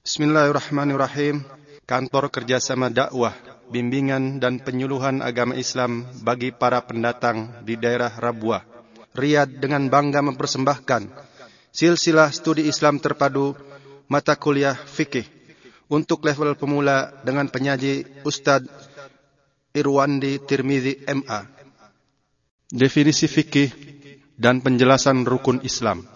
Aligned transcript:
Bismillahirrahmanirrahim. 0.00 1.44
Kantor 1.84 2.32
Kerjasama 2.32 2.88
Dakwah, 2.88 3.36
Bimbingan 3.68 4.40
dan 4.40 4.56
Penyuluhan 4.56 5.20
Agama 5.20 5.52
Islam 5.52 6.08
bagi 6.24 6.56
para 6.56 6.80
pendatang 6.80 7.60
di 7.68 7.76
daerah 7.76 8.08
Rabuah, 8.08 8.64
Riyadh 9.12 9.60
dengan 9.60 9.92
bangga 9.92 10.24
mempersembahkan 10.24 11.04
silsilah 11.68 12.32
studi 12.32 12.64
Islam 12.64 12.96
terpadu 12.96 13.52
mata 14.08 14.40
kuliah 14.40 14.72
fikih 14.72 15.28
untuk 15.92 16.24
level 16.24 16.56
pemula 16.56 17.12
dengan 17.20 17.52
penyaji 17.52 18.24
Ustadz 18.24 18.72
Irwandi 19.76 20.40
Tirmizi 20.48 20.96
MA. 21.12 21.44
Definisi 22.72 23.28
fikih 23.28 23.68
dan 24.40 24.64
penjelasan 24.64 25.28
rukun 25.28 25.60
Islam. 25.60 26.08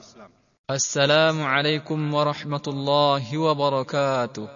Assalamualaikum 0.65 2.09
warahmatullahi 2.09 3.37
wabarakatuh. 3.37 4.49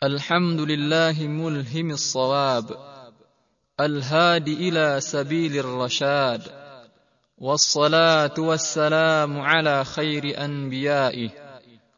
Alhamdulillahi 0.00 1.28
mulhimis 1.28 2.00
sawab. 2.00 2.72
الهادي 3.80 4.68
إلى 4.68 5.00
سبيل 5.00 5.58
الرشاد 5.58 6.42
والصلاة 7.38 8.34
والسلام 8.38 9.40
على 9.40 9.84
خير 9.84 10.44
أنبيائه 10.44 11.30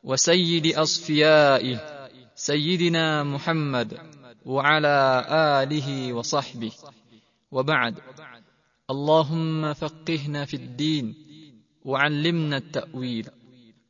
وسيد 0.05 0.67
أصفيائه 0.75 1.79
سيدنا 2.35 3.23
محمد 3.23 3.99
وعلى 4.47 4.99
آله 5.63 6.13
وصحبه 6.13 6.73
وبعد 7.53 7.95
اللهم 8.91 9.73
فقهنا 9.75 10.45
في 10.45 10.57
الدين 10.57 11.24
wa'allimna 11.85 12.65
ta'wil. 12.65 13.29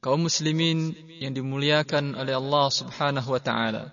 Kaum 0.03 0.29
muslimin 0.29 0.93
yang 1.23 1.33
dimuliakan 1.33 2.19
oleh 2.19 2.37
Allah 2.37 2.67
Subhanahu 2.69 3.33
wa 3.33 3.41
taala. 3.41 3.89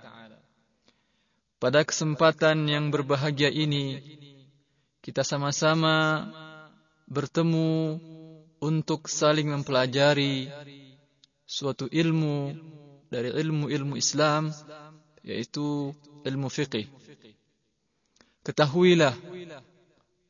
Pada 1.61 1.85
kesempatan 1.85 2.65
yang 2.67 2.89
berbahagia 2.89 3.47
ini 3.53 4.01
kita 4.99 5.21
sama-sama 5.21 6.27
bertemu 7.05 8.01
untuk 8.59 9.07
saling 9.07 9.47
mempelajari 9.47 10.49
suatu 11.45 11.85
ilmu 11.87 12.57
dari 13.07 13.29
ilmu-ilmu 13.29 13.95
Islam 13.95 14.49
yaitu 15.21 15.93
ilmu 16.25 16.49
fiqih. 16.49 16.89
Ketahuilah 18.41 19.13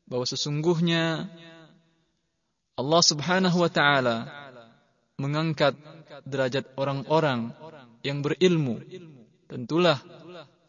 bahwa 0.04 0.26
sesungguhnya 0.28 1.32
Allah 2.72 3.02
Subhanahu 3.04 3.56
wa 3.60 3.70
taala 3.70 4.16
mengangkat 5.20 5.76
derajat 6.24 6.72
orang-orang 6.80 7.52
yang 8.00 8.24
berilmu. 8.24 8.80
Tentulah 9.46 10.00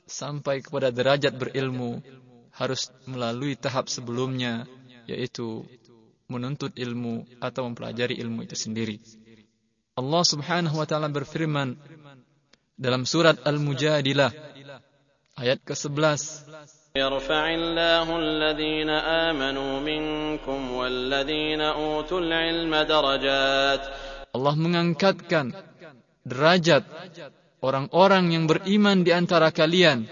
sampai 0.03 0.59
kepada 0.59 0.91
derajat 0.91 1.33
berilmu 1.33 2.03
harus 2.53 2.91
melalui 3.07 3.55
tahap 3.55 3.87
sebelumnya 3.87 4.67
yaitu 5.07 5.65
menuntut 6.27 6.75
ilmu 6.75 7.25
atau 7.39 7.67
mempelajari 7.67 8.19
ilmu 8.19 8.45
itu 8.45 8.55
sendiri. 8.55 8.99
Allah 9.93 10.23
Subhanahu 10.25 10.75
wa 10.81 10.87
taala 10.89 11.07
berfirman 11.07 11.77
dalam 12.73 13.05
surat 13.05 13.37
Al-Mujadilah 13.45 14.33
ayat 15.37 15.61
ke-11 15.61 16.49
يرفع 16.96 17.44
الله 17.54 18.06
الذين 18.18 18.90
آمنوا 19.30 19.72
منكم 19.80 20.60
والذين 20.72 21.60
أوتوا 21.60 22.20
العلم 22.20 22.72
درجات 22.74 23.82
Allah 24.28 24.54
mengangkatkan 24.60 25.56
derajat 26.28 26.84
orang-orang 27.64 28.28
yang 28.36 28.44
beriman 28.44 29.00
di 29.00 29.10
antara 29.10 29.48
kalian 29.48 30.04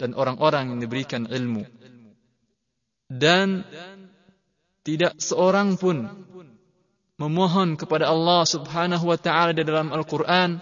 dan 0.00 0.16
orang-orang 0.16 0.74
yang 0.74 0.78
diberikan 0.80 1.28
ilmu. 1.28 1.68
Dan 3.10 3.68
tidak 4.80 5.20
seorang 5.20 5.76
pun 5.76 6.08
memohon 7.20 7.76
kepada 7.76 8.08
Allah 8.08 8.48
Subhanahu 8.48 9.12
wa 9.12 9.18
taala 9.20 9.52
di 9.52 9.60
dalam 9.60 9.92
Al-Qur'an 9.92 10.56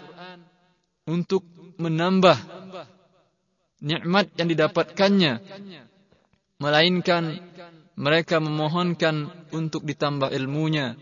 untuk 1.07 1.47
menambah 1.79 2.52
nikmat 3.84 4.32
yang 4.40 4.48
didapatkannya 4.48 5.44
melainkan 6.56 7.36
mereka 7.94 8.40
memohonkan 8.42 9.30
untuk 9.54 9.84
ditambah 9.86 10.32
ilmunya. 10.34 10.96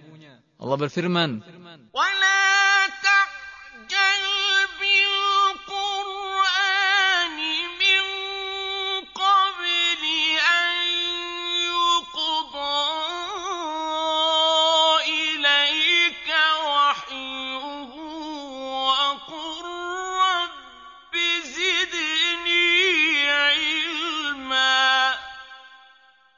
Allah 0.58 0.76
berfirman 0.76 1.30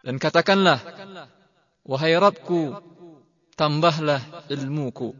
Dan 0.04 0.20
katakanlah, 0.20 0.84
wahai 1.80 2.12
Rabbku, 2.12 2.76
tambahlah 3.56 4.20
ilmuku. 4.52 5.16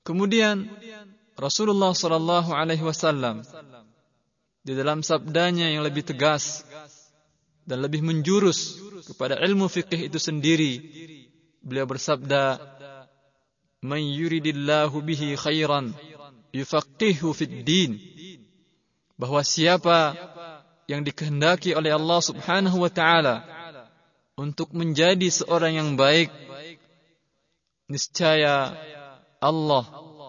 Kemudian 0.00 0.68
Rasulullah 1.36 1.92
sallallahu 1.92 2.56
alaihi 2.56 2.84
wasallam 2.84 3.44
di 4.64 4.72
dalam 4.72 5.04
sabdanya 5.04 5.68
yang 5.68 5.84
lebih 5.84 6.06
tegas 6.06 6.64
dan 7.68 7.84
lebih 7.84 8.00
menjurus 8.00 8.80
kepada 9.04 9.36
ilmu 9.36 9.68
fikih 9.68 10.08
itu 10.08 10.16
sendiri, 10.16 10.72
beliau 11.60 11.84
bersabda, 11.84 12.56
"Man 13.84 14.00
yuridillahu 14.00 14.96
bihi 15.04 15.36
khairan 15.36 15.92
yufaqihu 16.56 17.36
fid 17.36 17.64
din." 17.68 18.00
Bahwa 19.20 19.44
siapa 19.44 20.16
yang 20.88 21.04
dikehendaki 21.04 21.72
oleh 21.76 21.92
Allah 21.92 22.20
Subhanahu 22.20 22.82
wa 22.82 22.90
taala 22.90 23.53
untuk 24.34 24.74
menjadi 24.74 25.30
seorang 25.30 25.78
yang 25.78 25.90
baik, 25.94 26.30
niscaya 27.86 28.74
Allah 29.38 29.84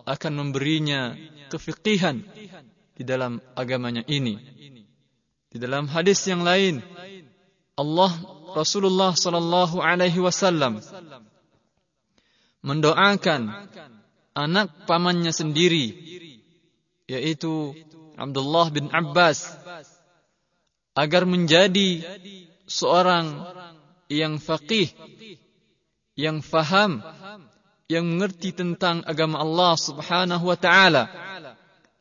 akan 0.06 0.34
memberinya 0.38 1.18
kefiqihan 1.50 2.22
di 2.94 3.04
dalam 3.04 3.42
agamanya 3.58 4.06
ini. 4.06 4.38
Di 5.50 5.58
dalam 5.58 5.88
hadis 5.90 6.22
yang 6.28 6.44
lain, 6.44 6.84
Allah 7.76 8.12
Rasulullah 8.56 9.12
sallallahu 9.12 9.84
alaihi 9.84 10.20
wasallam 10.24 10.80
mendoakan 12.64 13.52
anak 14.36 14.68
pamannya 14.88 15.32
sendiri 15.36 15.92
yaitu 17.06 17.76
Abdullah 18.16 18.72
bin 18.72 18.88
Abbas 18.90 19.54
agar 20.96 21.28
menjadi 21.28 22.02
seorang 22.66 23.44
yang 24.12 24.38
faqih, 24.38 24.90
yang 26.16 26.40
faham, 26.46 27.02
yang 27.90 28.06
mengerti 28.06 28.54
tentang 28.54 29.06
agama 29.06 29.42
Allah 29.42 29.74
Subhanahu 29.78 30.44
wa 30.46 30.58
taala 30.58 31.10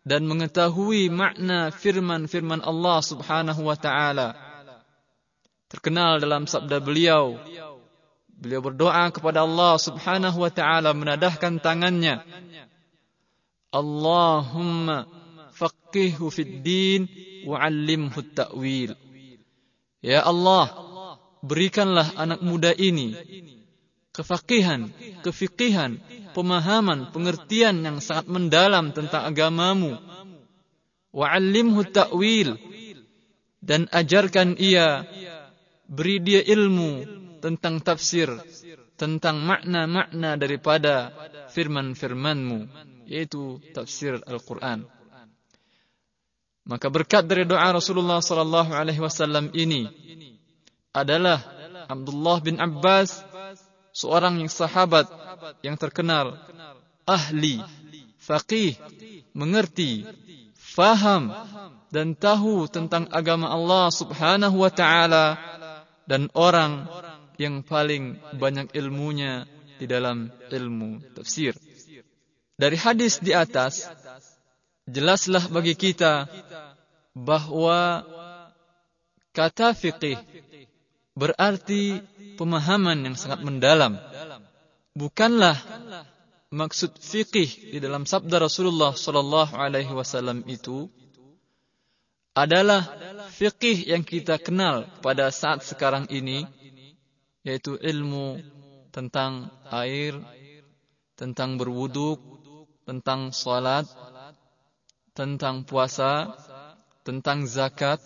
dan 0.04 0.28
mengetahui 0.28 1.09
makna 1.09 1.72
firman-firman 1.72 2.60
Allah 2.60 3.00
Subhanahu 3.00 3.64
wa 3.64 3.76
taala. 3.76 4.37
Terkenal 5.72 6.20
dalam 6.20 6.44
sabda 6.44 6.78
beliau, 6.78 7.41
beliau 8.28 8.60
berdoa 8.60 9.09
kepada 9.10 9.43
Allah 9.43 9.81
Subhanahu 9.81 10.44
wa 10.44 10.53
taala 10.53 10.93
menadahkan 10.93 11.59
tangannya. 11.59 12.20
Allahumma 13.75 15.08
faqihhu 15.56 16.31
fid 16.31 16.62
din 16.62 17.08
wa 17.49 17.58
at-ta'wil. 17.64 18.94
Ya 20.05 20.20
Allah, 20.20 20.83
berikanlah 21.44 22.17
anak 22.17 22.41
muda 22.41 22.73
ini 22.73 23.12
kefakihan, 24.14 24.88
kefikihan, 25.20 26.00
pemahaman, 26.32 27.11
pengertian 27.11 27.82
yang 27.82 27.99
sangat 27.99 28.31
mendalam 28.31 28.94
tentang 28.94 29.26
agamamu. 29.29 29.99
Wa'allimhu 31.14 31.82
ta'wil 31.91 32.58
dan 33.62 33.87
ajarkan 33.91 34.58
ia 34.58 35.06
beri 35.87 36.19
dia 36.23 36.43
ilmu 36.43 37.06
tentang 37.38 37.79
tafsir, 37.82 38.32
tentang 38.96 39.43
makna-makna 39.43 40.35
daripada 40.35 41.12
firman-firmanmu, 41.55 42.67
yaitu 43.06 43.62
tafsir 43.76 44.19
Al-Quran. 44.26 44.87
Maka 46.64 46.88
berkat 46.88 47.29
dari 47.29 47.44
doa 47.44 47.76
Rasulullah 47.76 48.25
sallallahu 48.25 48.73
alaihi 48.73 48.99
wasallam 49.05 49.52
ini 49.52 49.85
adalah 50.94 51.43
Abdullah 51.91 52.38
bin 52.41 52.62
Abbas, 52.62 53.20
seorang 53.91 54.41
yang 54.41 54.49
sahabat 54.49 55.11
yang 55.61 55.75
terkenal, 55.75 56.38
ahli, 57.05 57.61
faqih, 58.23 58.79
mengerti, 59.37 60.06
faham 60.55 61.35
dan 61.93 62.17
tahu 62.17 62.70
tentang 62.70 63.11
agama 63.11 63.50
Allah 63.50 63.91
Subhanahu 63.93 64.64
wa 64.64 64.73
taala 64.73 65.37
dan 66.08 66.31
orang 66.32 66.88
yang 67.37 67.67
paling 67.67 68.19
banyak 68.38 68.70
ilmunya 68.75 69.46
di 69.79 69.87
dalam 69.91 70.31
ilmu 70.50 71.14
tafsir. 71.19 71.52
Dari 72.55 72.79
hadis 72.79 73.19
di 73.19 73.35
atas 73.35 73.91
jelaslah 74.87 75.50
bagi 75.50 75.75
kita 75.75 76.31
bahwa 77.14 78.06
kata 79.35 79.75
fiqih 79.75 80.19
berarti 81.14 82.02
pemahaman 82.34 83.06
yang 83.06 83.16
sangat 83.16 83.40
mendalam. 83.46 83.99
Bukanlah 84.94 85.58
maksud 86.55 86.94
fikih 86.99 87.75
di 87.75 87.78
dalam 87.82 88.06
sabda 88.06 88.38
Rasulullah 88.38 88.94
sallallahu 88.94 89.58
alaihi 89.58 89.90
wasallam 89.90 90.46
itu 90.46 90.87
adalah 92.34 92.82
fikih 93.31 93.90
yang 93.90 94.02
kita 94.02 94.38
kenal 94.38 94.87
pada 95.02 95.31
saat 95.31 95.62
sekarang 95.62 96.11
ini 96.11 96.46
yaitu 97.46 97.78
ilmu 97.78 98.43
tentang 98.90 99.50
air, 99.70 100.19
tentang 101.14 101.58
berwuduk, 101.58 102.19
tentang 102.87 103.34
salat, 103.34 103.87
tentang 105.14 105.62
puasa, 105.67 106.34
tentang 107.06 107.46
zakat, 107.46 108.02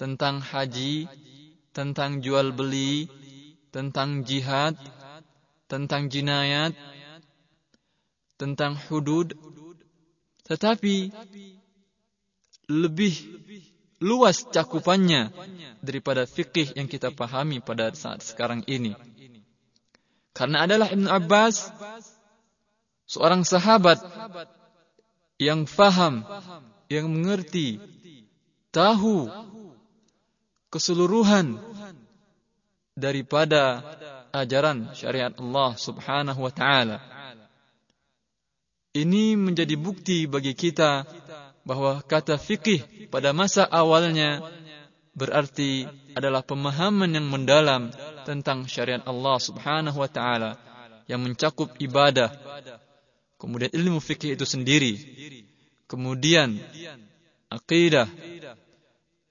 tentang 0.00 0.40
haji, 0.40 1.08
tentang 1.74 2.22
jual 2.22 2.54
beli, 2.54 3.10
tentang 3.74 4.22
jihad, 4.22 4.78
tentang 5.66 6.06
jinayat, 6.06 6.70
tentang 8.38 8.78
hudud, 8.86 9.34
tetapi 10.46 11.10
lebih 12.70 13.14
luas 13.98 14.46
cakupannya 14.46 15.34
daripada 15.82 16.24
fikih 16.30 16.78
yang 16.78 16.86
kita 16.86 17.10
pahami 17.10 17.58
pada 17.58 17.90
saat 17.92 18.22
sekarang 18.22 18.62
ini. 18.70 18.94
Karena 20.34 20.66
adalah 20.66 20.90
Ibn 20.90 21.06
Abbas 21.10 21.70
seorang 23.06 23.42
sahabat 23.42 24.02
yang 25.38 25.66
faham, 25.66 26.22
yang 26.90 27.10
mengerti, 27.10 27.78
tahu 28.74 29.30
keseluruhan 30.74 31.54
daripada 32.98 33.78
ajaran 34.34 34.90
syariat 34.90 35.30
Allah 35.38 35.78
Subhanahu 35.78 36.42
wa 36.42 36.50
taala. 36.50 36.98
Ini 38.94 39.38
menjadi 39.38 39.78
bukti 39.78 40.26
bagi 40.26 40.58
kita 40.58 41.06
bahwa 41.62 42.02
kata 42.02 42.34
fikih 42.38 43.06
pada 43.06 43.30
masa 43.30 43.66
awalnya 43.70 44.42
berarti 45.14 45.86
adalah 46.18 46.42
pemahaman 46.42 47.10
yang 47.14 47.26
mendalam 47.30 47.94
tentang 48.26 48.66
syariat 48.66 49.02
Allah 49.06 49.38
Subhanahu 49.38 49.98
wa 50.02 50.10
taala 50.10 50.58
yang 51.06 51.22
mencakup 51.22 51.70
ibadah, 51.78 52.34
kemudian 53.38 53.70
ilmu 53.70 54.02
fikih 54.02 54.34
itu 54.34 54.46
sendiri, 54.46 54.94
kemudian 55.86 56.58
akidah, 57.50 58.10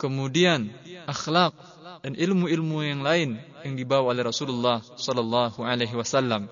kemudian 0.04 0.68
akhlak 1.08 1.56
dan 2.04 2.20
ilmu-ilmu 2.20 2.84
yang 2.84 3.00
lain 3.00 3.40
yang 3.64 3.80
dibawa 3.80 4.12
oleh 4.12 4.28
Rasulullah 4.28 4.84
sallallahu 4.84 5.64
alaihi 5.64 5.96
wasallam. 5.96 6.52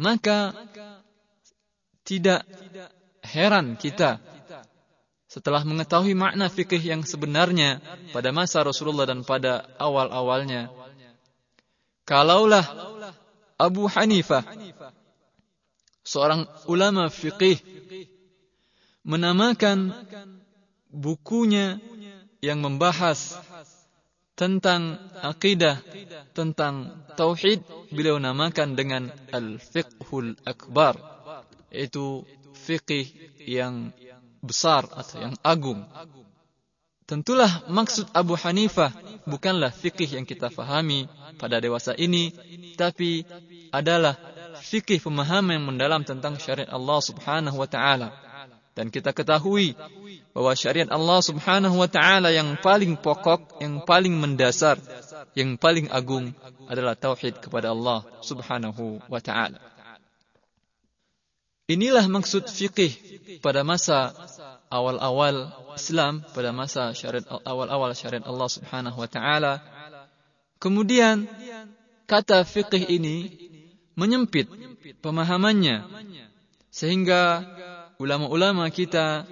Maka 0.00 0.56
tidak 2.08 2.48
heran 3.20 3.76
kita 3.76 4.16
setelah 5.28 5.60
mengetahui 5.68 6.16
makna 6.16 6.48
fikih 6.48 6.80
yang 6.80 7.04
sebenarnya 7.04 7.84
pada 8.16 8.32
masa 8.32 8.64
Rasulullah 8.64 9.04
dan 9.04 9.20
pada 9.20 9.68
awal-awalnya. 9.76 10.72
Kalaulah 12.08 12.64
Abu 13.60 13.86
Hanifah 13.92 14.42
seorang 16.02 16.48
ulama 16.66 17.12
fikih 17.12 17.60
menamakan 19.04 19.92
bukunya 20.92 21.80
yang 22.44 22.60
membahas 22.60 23.40
tentang 24.36 24.96
akidah, 25.20 25.80
tentang 26.36 27.04
tauhid, 27.16 27.64
beliau 27.92 28.16
namakan 28.16 28.76
dengan 28.76 29.12
Al-Fiqhul 29.32 30.36
Akbar 30.44 30.96
yaitu 31.72 32.28
fikih 32.52 33.08
yang 33.40 33.90
besar 34.44 34.84
atau 34.92 35.24
yang 35.24 35.34
agung. 35.40 35.88
Tentulah 37.08 37.66
maksud 37.68 38.08
Abu 38.12 38.38
Hanifah 38.38 38.92
bukanlah 39.24 39.72
fikih 39.72 40.20
yang 40.20 40.24
kita 40.28 40.48
fahami 40.52 41.08
pada 41.36 41.58
dewasa 41.58 41.96
ini, 41.96 42.32
tapi 42.76 43.24
adalah 43.72 44.16
fikih 44.62 45.02
pemahaman 45.02 45.58
yang 45.58 45.66
mendalam 45.66 46.02
tentang 46.06 46.38
syariat 46.38 46.70
Allah 46.70 47.00
Subhanahu 47.02 47.56
wa 47.58 47.68
taala. 47.68 48.14
Dan 48.72 48.88
kita 48.88 49.12
ketahui 49.12 49.76
bahwa 50.32 50.52
syariat 50.56 50.88
Allah 50.88 51.20
Subhanahu 51.20 51.76
wa 51.76 51.88
taala 51.88 52.32
yang 52.32 52.56
paling 52.60 52.96
pokok, 52.96 53.60
yang 53.60 53.84
paling 53.84 54.16
mendasar, 54.16 54.80
yang 55.36 55.60
paling 55.60 55.92
agung 55.92 56.32
adalah 56.68 56.96
tauhid 56.96 57.40
kepada 57.40 57.72
Allah 57.72 58.04
Subhanahu 58.24 59.04
wa 59.12 59.20
taala. 59.20 59.60
Inilah 61.68 62.04
maksud 62.08 62.48
fikih 62.48 62.92
pada 63.44 63.62
masa 63.62 64.12
awal-awal 64.72 65.52
Islam, 65.76 66.24
pada 66.32 66.50
masa 66.52 66.96
syariat 66.96 67.24
awal-awal 67.44 67.92
syariat 67.92 68.24
Allah 68.24 68.48
Subhanahu 68.48 68.96
wa 68.96 69.08
taala. 69.08 69.60
Kemudian 70.56 71.28
kata 72.08 72.44
fikih 72.48 72.88
ini 72.88 73.28
menyempit 73.96 74.48
pemahamannya 75.04 75.84
sehingga 76.72 77.44
ulama-ulama 78.00 78.64
kita 78.72 79.28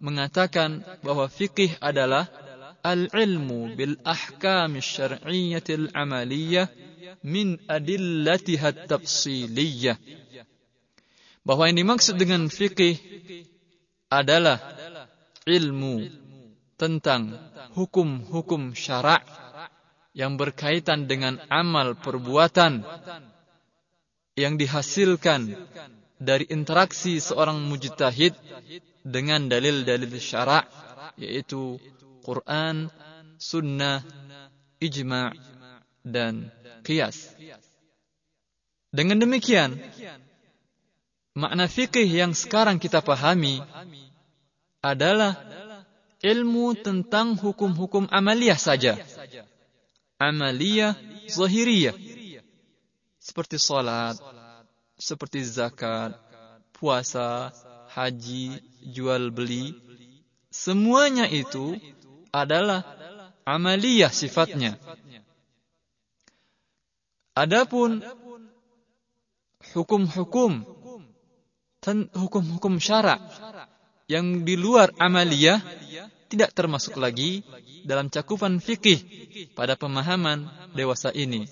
mengatakan 0.00 0.82
bahwa 1.04 1.28
fikih 1.28 1.76
adalah 1.78 2.26
al-ilmu 2.80 3.76
bil 3.76 4.00
ahkam 4.02 4.80
syar'iyyatil 4.80 5.92
amaliyah 5.92 6.72
min 7.22 7.60
adillatiha 7.68 8.72
at-tafsiliyah. 8.72 10.00
Bahwa 11.44 11.68
yang 11.68 11.84
dimaksud 11.84 12.16
dengan 12.16 12.48
fikih 12.48 12.96
adalah 14.08 14.60
ilmu 15.44 16.08
tentang 16.80 17.36
hukum-hukum 17.76 18.72
syarak 18.72 19.24
yang 20.16 20.34
berkaitan 20.40 21.06
dengan 21.06 21.38
amal 21.52 21.94
perbuatan 21.94 22.82
yang 24.34 24.56
dihasilkan 24.56 25.54
dari 26.20 26.44
interaksi 26.52 27.16
seorang 27.16 27.56
mujtahid 27.64 28.36
dengan 29.00 29.48
dalil-dalil 29.48 30.12
syarak 30.20 30.68
yaitu 31.16 31.80
Quran, 32.20 32.92
sunnah, 33.40 34.04
ijma' 34.76 35.32
dan 36.04 36.52
qiyas. 36.84 37.32
Dengan 38.92 39.16
demikian, 39.16 39.80
makna 41.32 41.64
fikih 41.70 42.04
yang 42.04 42.36
sekarang 42.36 42.76
kita 42.76 43.00
pahami 43.00 43.64
adalah 44.84 45.40
ilmu 46.20 46.76
tentang 46.76 47.36
hukum-hukum 47.40 48.08
amaliyah 48.12 48.60
saja. 48.60 49.00
Amaliyah 50.20 51.00
zahiriyah. 51.32 51.96
Seperti 53.20 53.56
salat, 53.56 54.18
seperti 55.00 55.40
zakat, 55.42 56.14
puasa, 56.76 57.50
haji, 57.96 58.60
jual 58.92 59.32
beli. 59.32 59.72
Semuanya 60.52 61.24
itu 61.26 61.74
adalah 62.30 62.84
amaliyah 63.48 64.12
sifatnya. 64.12 64.76
Adapun 67.34 68.04
hukum-hukum 69.72 70.66
hukum-hukum 72.12 72.74
syarak 72.76 73.22
yang 74.10 74.44
di 74.44 74.58
luar 74.58 74.92
amaliyah 75.00 75.62
tidak 76.30 76.52
termasuk 76.52 76.98
lagi 77.00 77.42
dalam 77.82 78.12
cakupan 78.12 78.60
fikih 78.60 79.00
pada 79.56 79.74
pemahaman 79.74 80.46
dewasa 80.76 81.10
ini. 81.10 81.48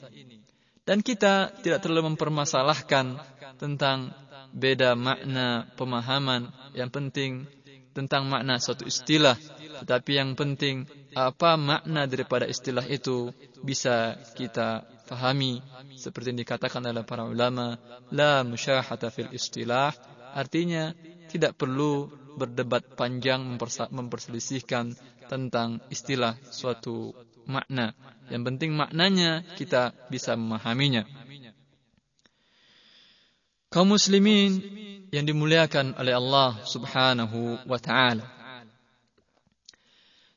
Dan 0.87 1.05
kita 1.05 1.53
tidak 1.61 1.85
terlalu 1.85 2.15
mempermasalahkan 2.15 3.21
tentang 3.59 4.15
beda 4.55 4.97
makna 4.97 5.69
pemahaman 5.77 6.49
yang 6.73 6.89
penting 6.89 7.45
tentang 7.93 8.31
makna 8.31 8.63
suatu 8.63 8.87
istilah. 8.87 9.37
Tetapi 9.83 10.13
yang 10.15 10.39
penting 10.39 10.87
apa 11.15 11.59
makna 11.59 12.07
daripada 12.07 12.47
istilah 12.47 12.87
itu 12.87 13.35
bisa 13.61 14.17
kita 14.39 14.87
fahami 15.11 15.61
seperti 15.99 16.31
yang 16.33 16.41
dikatakan 16.43 16.83
oleh 16.87 17.03
para 17.03 17.27
ulama 17.27 17.75
la 18.15 18.47
musyahata 18.47 19.11
fil 19.11 19.31
istilah 19.35 19.91
Artinya 20.35 20.93
tidak 21.29 21.57
perlu 21.57 22.09
berdebat 22.37 22.95
panjang 22.95 23.59
memperselisihkan 23.91 24.95
tentang 25.29 25.81
istilah 25.93 26.37
suatu 26.49 27.13
makna. 27.49 27.97
Yang 28.29 28.43
penting 28.53 28.71
maknanya 28.77 29.45
kita 29.57 29.97
bisa 30.13 30.37
memahaminya. 30.37 31.05
Kaum 33.69 33.93
muslimin 33.93 34.65
yang 35.13 35.29
dimuliakan 35.29 35.93
oleh 36.01 36.17
Allah 36.17 36.57
Subhanahu 36.65 37.69
wa 37.69 37.77
taala. 37.77 38.25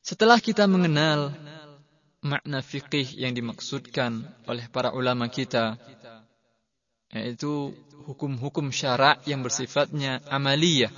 Setelah 0.03 0.43
kita 0.43 0.67
mengenal 0.67 1.31
makna 2.19 2.59
fikih 2.59 3.07
yang 3.15 3.31
dimaksudkan 3.31 4.27
oleh 4.45 4.67
para 4.67 4.91
ulama 4.91 5.31
kita 5.31 5.79
yaitu 7.11 7.71
hukum-hukum 8.05 8.71
syarak 8.71 9.23
yang 9.27 9.41
bersifatnya 9.43 10.21
amaliyah 10.29 10.93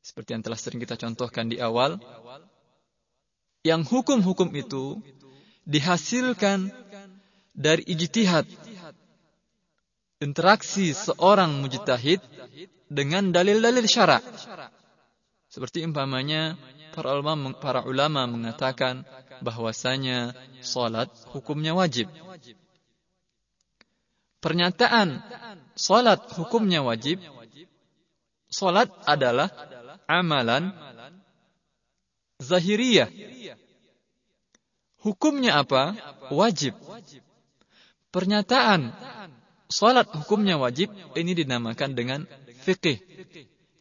seperti 0.00 0.38
yang 0.38 0.42
telah 0.46 0.56
sering 0.56 0.80
kita 0.80 0.96
contohkan 0.96 1.50
di 1.50 1.60
awal 1.60 2.00
yang 3.66 3.82
hukum-hukum 3.84 4.48
itu 4.54 5.02
dihasilkan 5.66 6.72
dari 7.52 7.82
ijtihad 7.84 8.46
interaksi 10.18 10.94
seorang 10.94 11.62
mujtahid 11.62 12.22
dengan 12.88 13.30
dalil-dalil 13.30 13.86
syarak 13.86 14.24
seperti 15.48 15.84
umpamanya 15.86 16.58
para 16.92 17.14
ulama 17.14 17.54
para 17.56 17.80
ulama 17.86 18.26
mengatakan 18.26 19.06
bahwasanya 19.44 20.34
salat 20.64 21.08
hukumnya 21.30 21.72
wajib 21.76 22.10
pernyataan 24.42 25.22
salat 25.78 26.20
hukumnya 26.34 26.82
wajib 26.82 27.22
salat 28.50 28.90
adalah 29.04 29.52
amalan 30.08 30.72
zahiriyah. 32.40 33.10
Hukumnya 34.98 35.62
apa? 35.62 35.94
Wajib. 36.32 36.74
Pernyataan 38.08 38.90
salat 39.68 40.08
hukumnya 40.12 40.56
wajib 40.56 40.88
ini 41.14 41.36
dinamakan 41.36 41.92
dengan 41.92 42.20
fikih 42.64 43.00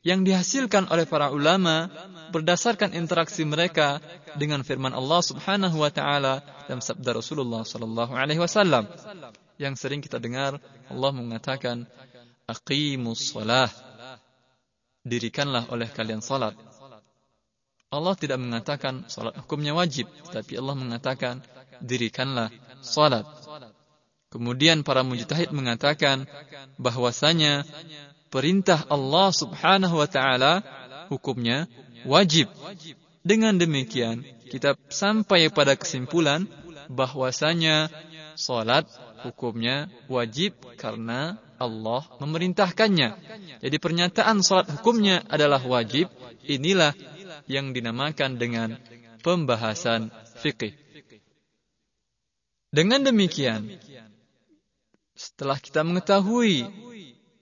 yang 0.05 0.23
dihasilkan 0.23 0.87
oleh 0.87 1.03
para 1.03 1.31
ulama 1.35 1.91
berdasarkan 2.31 2.95
interaksi 2.95 3.43
mereka 3.43 3.99
dengan 4.39 4.63
firman 4.63 4.95
Allah 4.95 5.19
Subhanahu 5.19 5.83
wa 5.83 5.91
taala 5.91 6.43
dan 6.67 6.79
sabda 6.79 7.15
Rasulullah 7.15 7.63
sallallahu 7.63 8.15
alaihi 8.15 8.39
wasallam 8.39 8.87
yang 9.57 9.73
sering 9.73 9.99
kita 9.99 10.21
dengar 10.21 10.61
Allah 10.87 11.11
mengatakan 11.11 11.87
aqimus 12.47 13.35
shalah 13.35 13.67
dirikanlah 15.07 15.71
oleh 15.71 15.87
kalian 15.87 16.19
salat. 16.19 16.53
Allah 17.87 18.15
tidak 18.19 18.39
mengatakan 18.43 19.07
salat 19.07 19.39
hukumnya 19.39 19.71
wajib, 19.71 20.11
tapi 20.35 20.59
Allah 20.59 20.75
mengatakan 20.75 21.39
dirikanlah 21.79 22.51
salat. 22.83 23.23
Kemudian 24.27 24.83
para 24.83 25.07
mujtahid 25.07 25.55
mengatakan 25.55 26.27
bahwasanya 26.75 27.63
perintah 28.27 28.83
Allah 28.91 29.31
Subhanahu 29.31 30.03
wa 30.03 30.07
taala 30.09 30.53
hukumnya 31.07 31.71
wajib. 32.03 32.51
Dengan 33.23 33.55
demikian, 33.55 34.23
kita 34.51 34.75
sampai 34.91 35.47
pada 35.51 35.75
kesimpulan 35.79 36.47
bahwasanya 36.91 37.91
salat 38.35 38.87
hukumnya 39.23 39.91
wajib 40.11 40.55
karena 40.75 41.39
Allah 41.57 42.05
memerintahkannya. 42.19 43.09
Jadi 43.63 43.77
pernyataan 43.79 44.43
salat 44.43 44.67
hukumnya 44.75 45.23
adalah 45.27 45.59
wajib. 45.63 46.11
Inilah 46.47 46.95
yang 47.47 47.71
dinamakan 47.71 48.39
dengan 48.39 48.75
pembahasan 49.23 50.11
fikih. 50.39 50.75
Dengan 52.67 53.03
demikian, 53.03 53.79
setelah 55.17 55.57
kita 55.57 55.81
mengetahui 55.81 56.69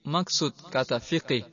maksud 0.08 0.56
kata 0.72 0.96
fikih, 0.96 1.44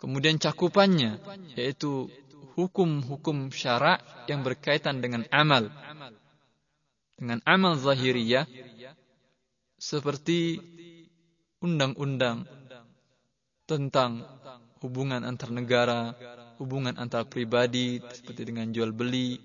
kemudian 0.00 0.40
cakupannya, 0.40 1.20
yaitu 1.52 2.08
hukum-hukum 2.56 3.52
syarak 3.52 4.00
yang 4.24 4.40
berkaitan 4.40 5.04
dengan 5.04 5.28
amal, 5.28 5.68
dengan 7.20 7.44
amal 7.44 7.76
zahiriyah, 7.76 8.48
seperti 9.76 10.64
undang-undang 11.60 12.48
tentang 13.68 14.24
hubungan 14.80 15.28
antar 15.28 15.52
negara, 15.52 16.16
hubungan 16.56 16.96
antar 16.96 17.28
pribadi 17.28 18.00
seperti 18.00 18.48
dengan 18.48 18.72
jual 18.72 18.96
beli, 18.96 19.36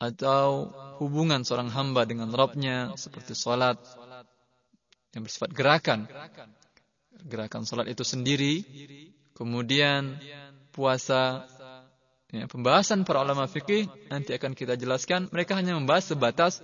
atau 0.00 0.72
hubungan 1.00 1.44
seorang 1.44 1.72
hamba 1.72 2.08
dengan 2.08 2.32
Robnya 2.32 2.96
seperti 2.96 3.32
salat 3.32 3.80
yang 5.14 5.22
bersifat 5.22 5.50
gerakan. 5.52 6.08
Gerakan 7.26 7.64
salat 7.64 7.88
itu 7.88 8.04
sendiri, 8.04 8.62
kemudian 9.32 10.20
puasa, 10.72 11.48
ya, 12.28 12.44
pembahasan 12.44 13.08
para 13.08 13.24
ulama 13.24 13.48
fikih 13.48 13.88
nanti 14.12 14.36
akan 14.36 14.52
kita 14.52 14.76
jelaskan. 14.76 15.32
Mereka 15.32 15.56
hanya 15.56 15.74
membahas 15.74 16.12
sebatas 16.12 16.60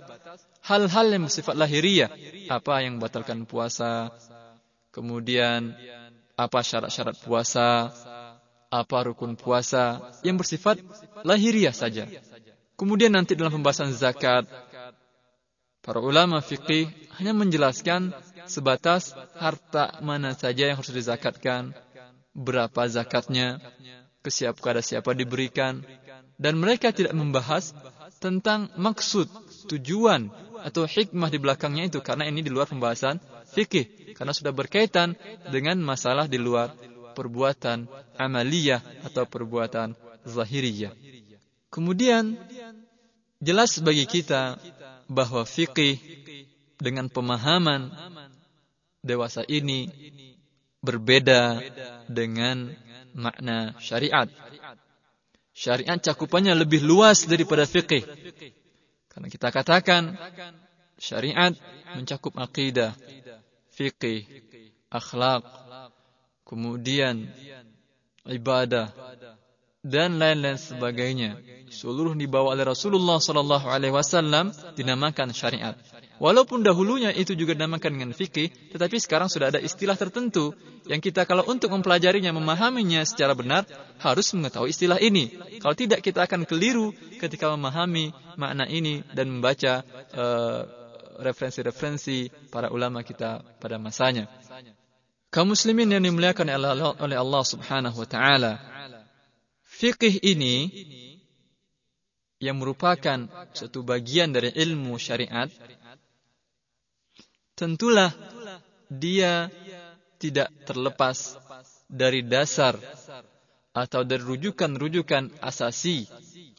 hal-hal 0.61 1.05
yang 1.09 1.25
bersifat 1.25 1.57
lahiriah, 1.57 2.13
apa 2.53 2.85
yang 2.85 3.01
membatalkan 3.01 3.49
puasa, 3.49 4.13
kemudian 4.93 5.73
apa 6.37 6.59
syarat-syarat 6.61 7.17
puasa, 7.25 7.89
apa 8.69 8.97
rukun 9.05 9.33
puasa, 9.37 10.13
yang 10.25 10.37
bersifat 10.37 10.81
lahiriah 11.25 11.73
saja. 11.73 12.09
Kemudian 12.73 13.13
nanti 13.13 13.37
dalam 13.37 13.53
pembahasan 13.53 13.93
zakat, 13.93 14.49
para 15.85 15.99
ulama 16.01 16.41
fikih 16.41 16.89
hanya 17.21 17.37
menjelaskan 17.37 18.15
sebatas 18.47 19.15
harta 19.37 19.99
mana 20.01 20.35
saja 20.35 20.69
yang 20.69 20.77
harus 20.79 20.93
dizakatkan, 20.93 21.75
berapa 22.33 22.81
zakatnya, 22.89 23.61
ke 24.23 24.31
siapa 24.31 24.57
kepada 24.57 24.81
siapa 24.81 25.11
diberikan, 25.11 25.83
dan 26.39 26.57
mereka 26.57 26.95
tidak 26.95 27.13
membahas 27.13 27.75
tentang 28.17 28.71
maksud, 28.79 29.27
tujuan 29.67 30.31
atau 30.63 30.87
hikmah 30.87 31.27
di 31.27 31.39
belakangnya 31.43 31.91
itu 31.91 31.99
karena 31.99 32.23
ini 32.23 32.39
di 32.39 32.47
luar 32.47 32.71
pembahasan 32.71 33.19
fikih 33.51 34.15
karena 34.15 34.31
sudah 34.31 34.55
berkaitan 34.55 35.19
dengan 35.51 35.75
masalah 35.83 36.25
di 36.31 36.39
luar 36.39 36.71
perbuatan 37.13 37.85
amaliyah 38.15 38.81
atau 39.05 39.27
perbuatan 39.27 39.93
zahiriyah. 40.23 40.95
Kemudian 41.67 42.39
jelas 43.43 43.77
bagi 43.83 44.07
kita 44.07 44.57
bahwa 45.11 45.43
fikih 45.43 45.99
dengan 46.79 47.11
pemahaman 47.11 47.91
dewasa 49.03 49.43
ini 49.45 49.91
berbeda 50.79 51.59
dengan 52.07 52.71
makna 53.13 53.75
syariat. 53.77 54.25
Syariat 55.53 56.01
cakupannya 56.01 56.57
lebih 56.57 56.81
luas 56.81 57.29
daripada 57.29 57.67
fikih. 57.69 58.01
Karena 59.11 59.27
kita 59.29 59.53
katakan 59.53 60.17
syariat 60.97 61.53
mencakup 61.93 62.33
akidah, 62.41 62.97
fikih, 63.69 64.25
akhlak, 64.89 65.45
kemudian 66.47 67.29
ibadah 68.25 68.89
dan 69.83 70.15
lain-lain 70.17 70.55
sebagainya. 70.55 71.37
Seluruh 71.67 72.15
dibawa 72.15 72.55
oleh 72.55 72.63
Rasulullah 72.63 73.19
sallallahu 73.19 73.67
alaihi 73.67 73.91
wasallam 73.91 74.55
dinamakan 74.79 75.35
syariat. 75.35 75.75
Walaupun 76.23 76.63
dahulunya 76.63 77.11
itu 77.11 77.35
juga 77.35 77.51
dinamakan 77.51 77.99
dengan 77.99 78.11
fikih, 78.15 78.47
tetapi 78.71 78.95
sekarang 79.01 79.27
sudah 79.27 79.51
ada 79.51 79.59
istilah 79.59 79.99
tertentu 79.99 80.55
yang 80.87 81.03
kita 81.03 81.27
kalau 81.27 81.43
untuk 81.51 81.67
mempelajarinya, 81.75 82.31
memahaminya 82.31 83.03
secara 83.03 83.35
benar, 83.35 83.67
harus 83.99 84.31
mengetahui 84.31 84.71
istilah 84.71 85.03
ini. 85.03 85.35
Kalau 85.59 85.75
tidak, 85.75 85.99
kita 85.99 86.23
akan 86.23 86.47
keliru 86.47 86.95
ketika 87.19 87.51
memahami 87.51 88.15
makna 88.39 88.69
ini 88.71 89.03
dan 89.11 89.35
membaca 89.35 89.83
eh, 90.15 90.61
referensi-referensi 91.19 92.29
uh, 92.29 92.49
para 92.49 92.71
ulama 92.73 93.05
kita 93.05 93.43
pada 93.61 93.77
masanya. 93.77 94.25
Kaum 95.33 95.53
muslimin 95.53 95.89
yang 95.89 96.03
dimuliakan 96.05 96.45
oleh 97.01 97.17
Allah 97.17 97.43
Subhanahu 97.43 97.97
wa 97.97 98.07
taala. 98.07 98.53
Fikih 99.73 100.21
ini 100.21 100.69
yang 102.37 102.61
merupakan 102.61 103.25
satu 103.57 103.81
bagian 103.81 104.29
dari 104.29 104.53
ilmu 104.53 105.01
syariat 105.01 105.49
tentulah 107.57 108.13
dia 108.85 109.49
tidak 110.21 110.53
terlepas 110.69 111.41
dari 111.89 112.21
dasar 112.21 112.77
atau 113.73 114.05
dari 114.05 114.21
rujukan-rujukan 114.21 115.41
asasi, 115.41 116.05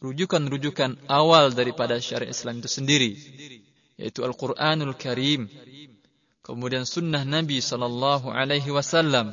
rujukan-rujukan 0.03 1.07
awal 1.07 1.55
daripada 1.55 1.95
syariat 2.03 2.35
Islam 2.35 2.59
itu 2.59 2.67
sendiri, 2.67 3.11
yaitu 3.95 4.27
Al-Qur'anul 4.27 4.99
Karim, 4.99 5.47
kemudian 6.43 6.83
sunnah 6.83 7.23
Nabi 7.23 7.63
sallallahu 7.63 8.27
alaihi 8.27 8.67
wasallam, 8.75 9.31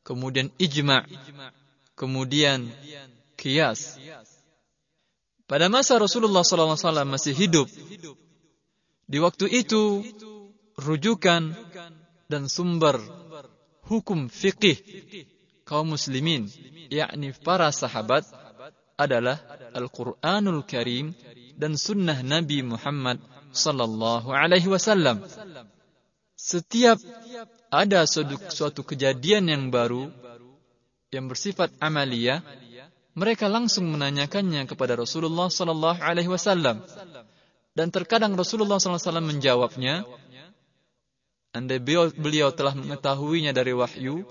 kemudian 0.00 0.48
ijma', 0.56 1.04
kemudian 1.98 2.70
kias. 3.34 3.98
Pada 5.50 5.66
masa 5.66 5.98
Rasulullah 5.98 6.46
SAW 6.46 7.02
masih 7.02 7.34
hidup, 7.34 7.66
di 9.08 9.18
waktu 9.18 9.50
itu 9.50 10.06
rujukan 10.78 11.56
dan 12.30 12.46
sumber 12.46 13.00
hukum 13.82 14.30
fikih 14.30 14.78
kaum 15.66 15.96
muslimin, 15.96 16.46
yakni 16.92 17.34
para 17.34 17.72
sahabat 17.74 18.22
adalah 18.94 19.40
Al-Quranul 19.72 20.62
Karim 20.68 21.16
dan 21.58 21.74
sunnah 21.74 22.20
Nabi 22.22 22.62
Muhammad 22.62 23.18
sallallahu 23.50 24.28
alaihi 24.30 24.68
wasallam. 24.68 25.24
Setiap 26.38 27.00
ada 27.72 28.06
suatu, 28.06 28.36
suatu 28.52 28.80
kejadian 28.86 29.50
yang 29.50 29.64
baru 29.72 30.12
yang 31.08 31.26
bersifat 31.28 31.72
amalia, 31.80 32.44
mereka 33.16 33.48
langsung 33.48 33.88
menanyakannya 33.88 34.68
kepada 34.68 34.94
Rasulullah 34.94 35.48
sallallahu 35.48 36.00
alaihi 36.04 36.30
wasallam. 36.30 36.84
Dan 37.72 37.88
terkadang 37.94 38.36
Rasulullah 38.36 38.78
wasallam 38.78 39.26
menjawabnya, 39.26 40.04
andai 41.56 41.80
beliau, 41.80 42.12
beliau 42.12 42.48
telah 42.52 42.76
mengetahuinya 42.76 43.56
dari 43.56 43.72
wahyu, 43.72 44.26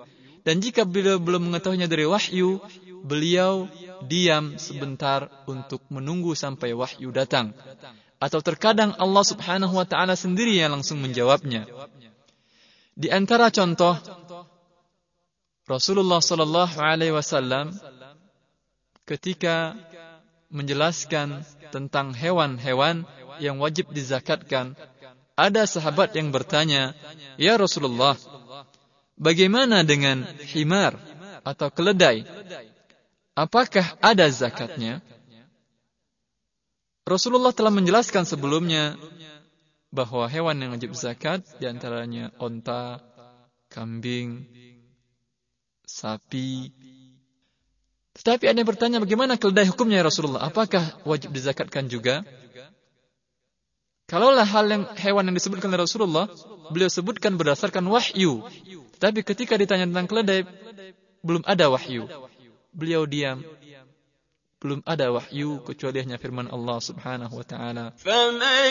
dan 0.46 0.64
jika 0.64 0.88
beliau 0.88 1.20
belum 1.20 1.52
mengetahuinya 1.52 1.90
dari 1.90 2.08
wahyu, 2.08 2.62
beliau 3.04 3.68
diam 4.06 4.56
sebentar 4.56 5.28
untuk 5.50 5.84
menunggu 5.90 6.38
sampai 6.38 6.72
wahyu 6.78 7.10
datang. 7.12 7.52
Atau 8.18 8.42
terkadang 8.42 8.98
Allah 8.98 9.22
subhanahu 9.22 9.78
wa 9.78 9.86
ta'ala 9.86 10.18
sendiri 10.18 10.58
yang 10.58 10.74
langsung 10.74 10.98
menjawabnya. 11.02 11.70
Di 12.98 13.14
antara 13.14 13.54
contoh 13.54 13.94
Rasulullah 15.68 16.24
sallallahu 16.24 16.80
alaihi 16.80 17.12
wasallam 17.12 17.76
ketika 19.04 19.76
menjelaskan 20.48 21.44
tentang 21.76 22.16
hewan-hewan 22.16 23.04
yang 23.44 23.60
wajib 23.60 23.92
dizakatkan, 23.92 24.80
ada 25.36 25.68
sahabat 25.68 26.16
yang 26.16 26.32
bertanya, 26.32 26.96
"Ya 27.36 27.60
Rasulullah, 27.60 28.16
bagaimana 29.20 29.84
dengan 29.84 30.24
himar 30.48 30.96
atau 31.44 31.68
keledai? 31.68 32.24
Apakah 33.36 34.00
ada 34.00 34.26
zakatnya?" 34.32 35.04
Rasulullah 37.04 37.52
telah 37.52 37.76
menjelaskan 37.76 38.24
sebelumnya 38.24 38.96
bahwa 39.92 40.28
hewan 40.32 40.60
yang 40.60 40.72
wajib 40.76 40.96
zakat 40.96 41.44
di 41.60 41.68
antaranya 41.68 42.36
onta, 42.40 43.00
kambing, 43.72 44.44
sapi. 45.87 46.73
Tetapi 48.13 48.45
ada 48.45 48.59
yang 48.61 48.69
bertanya 48.69 48.99
bagaimana 49.01 49.41
keledai 49.41 49.69
hukumnya 49.73 50.01
ya 50.01 50.07
Rasulullah? 50.07 50.45
Apakah 50.45 51.01
wajib 51.09 51.33
dizakatkan 51.33 51.89
juga? 51.89 52.21
Kalaulah 54.05 54.45
hal 54.45 54.69
yang 54.69 54.85
hewan 55.01 55.33
yang 55.33 55.37
disebutkan 55.37 55.73
oleh 55.73 55.89
Rasulullah, 55.89 56.29
beliau 56.69 56.93
sebutkan 56.93 57.41
berdasarkan 57.41 57.81
wahyu. 57.89 58.45
Tetapi 59.01 59.25
ketika 59.25 59.57
ditanya 59.57 59.89
tentang 59.89 60.05
keledai, 60.05 60.45
belum 61.25 61.41
ada 61.49 61.73
wahyu. 61.73 62.05
Beliau 62.77 63.09
diam 63.09 63.41
belum 64.63 64.79
ada 64.87 65.11
wahyu 65.11 65.59
kecuali 65.67 66.07
hanya 66.07 66.23
firman 66.23 66.47
Allah 66.47 66.79
Subhanahu 66.79 67.35
wa 67.35 67.43
taala. 67.43 67.91
فَمَن 67.99 68.71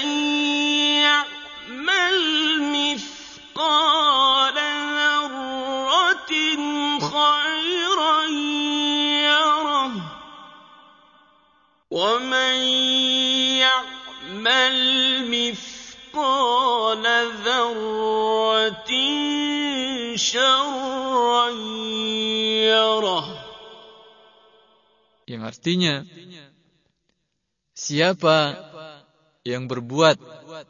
يَعْمَلْ 1.04 2.16
مِثْقَالَ 2.72 4.45
وَمَن 11.96 12.56
يَعْمَلْ 13.60 14.76
مِثْقَالَ 15.28 17.06
ذَرَّةٍ 17.44 18.92
شَرًّا 20.16 21.48
يَرَهُ 22.72 23.26
yang 25.28 25.44
artinya 25.48 26.04
siapa 27.76 28.56
yang 29.48 29.68
berbuat 29.68 30.20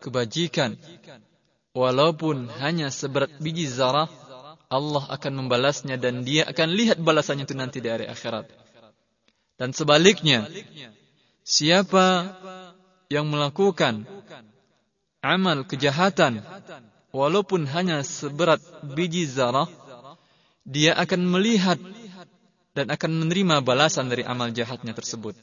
kebajikan 0.02 0.78
walaupun 1.74 2.50
hanya 2.62 2.94
seberat 2.94 3.30
biji 3.42 3.66
zarah 3.70 4.10
Allah 4.72 5.04
akan 5.12 5.44
membalasnya 5.44 6.00
dan 6.00 6.24
dia 6.24 6.48
akan 6.48 6.72
lihat 6.72 6.98
balasannya 7.02 7.44
itu 7.44 7.56
nanti 7.58 7.84
di 7.84 7.90
hari 7.92 8.08
akhirat 8.08 8.48
dan 9.60 9.76
sebaliknya 9.76 10.48
siapa 11.47 12.35
yang 13.07 13.31
melakukan 13.31 14.03
amal 15.23 15.63
kejahatan 15.63 16.43
walaupun 17.15 17.71
hanya 17.71 18.03
seberat 18.03 18.59
biji 18.83 19.31
zarah 19.31 19.71
dia 20.67 20.99
akan 20.99 21.23
melihat 21.31 21.79
dan 22.75 22.91
akan 22.91 23.25
menerima 23.25 23.63
balasan 23.63 24.11
dari 24.11 24.27
amal 24.27 24.51
jahatnya 24.51 24.93
tersebut. 24.93 25.39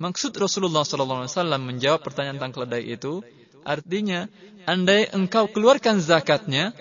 Maksud 0.00 0.32
Rasulullah 0.36 0.84
SAW 0.86 1.26
menjawab 1.58 2.00
pertanyaan 2.00 2.38
tentang 2.38 2.54
keledai 2.56 2.84
itu, 2.86 3.20
artinya, 3.66 4.30
andai 4.64 5.10
engkau 5.10 5.50
keluarkan 5.50 6.00
zakatnya, 6.00 6.72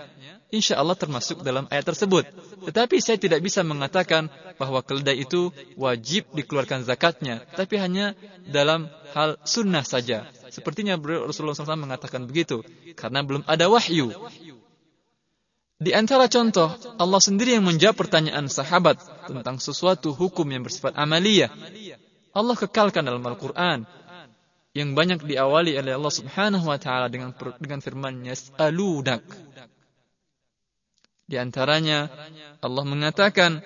insya 0.49 0.81
Allah 0.81 0.97
termasuk 0.97 1.41
dalam 1.45 1.69
ayat 1.69 1.85
tersebut. 1.85 2.25
Tetapi 2.65 2.97
saya 3.01 3.17
tidak 3.17 3.41
bisa 3.41 3.61
mengatakan 3.65 4.27
bahwa 4.57 4.81
keledai 4.81 5.23
itu 5.23 5.53
wajib 5.77 6.29
dikeluarkan 6.33 6.85
zakatnya, 6.85 7.45
tapi 7.53 7.77
hanya 7.77 8.17
dalam 8.49 8.89
hal 9.13 9.37
sunnah 9.45 9.85
saja. 9.85 10.27
Sepertinya 10.49 10.97
Rasulullah 10.97 11.55
SAW 11.55 11.85
mengatakan 11.85 12.25
begitu, 12.25 12.65
karena 12.97 13.21
belum 13.21 13.45
ada 13.45 13.69
wahyu. 13.69 14.11
Di 15.79 15.95
antara 15.95 16.27
contoh, 16.27 16.75
Allah 16.99 17.21
sendiri 17.23 17.55
yang 17.55 17.63
menjawab 17.63 17.95
pertanyaan 17.95 18.51
sahabat 18.51 18.99
tentang 19.31 19.63
sesuatu 19.63 20.11
hukum 20.11 20.43
yang 20.51 20.67
bersifat 20.67 20.91
amaliyah. 20.99 21.47
Allah 22.35 22.55
kekalkan 22.59 23.07
dalam 23.07 23.23
Al-Quran 23.23 23.87
yang 24.75 24.93
banyak 24.93 25.23
diawali 25.23 25.79
oleh 25.79 25.95
Allah 25.95 26.13
Subhanahu 26.13 26.67
wa 26.67 26.77
taala 26.77 27.07
dengan 27.07 27.79
firman-Nya 27.79 28.35
"Alunak". 28.59 29.23
Di 31.29 31.37
antaranya 31.37 32.09
Allah 32.57 32.83
mengatakan 32.89 33.61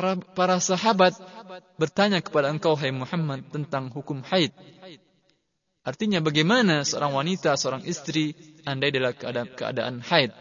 para 0.00 0.16
para 0.32 0.56
sahabat 0.64 1.12
bertanya 1.80 2.20
kepada 2.20 2.52
engkau 2.52 2.76
hai 2.76 2.92
Muhammad 2.92 3.48
tentang 3.48 3.88
hukum 3.88 4.20
haid. 4.28 4.52
Artinya 5.80 6.20
bagaimana 6.20 6.84
seorang 6.84 7.16
wanita, 7.16 7.56
seorang 7.56 7.88
istri 7.88 8.36
andai 8.68 8.92
dalam 8.92 9.16
keadaan, 9.16 9.48
keadaan 9.56 9.96
haid. 10.04 10.36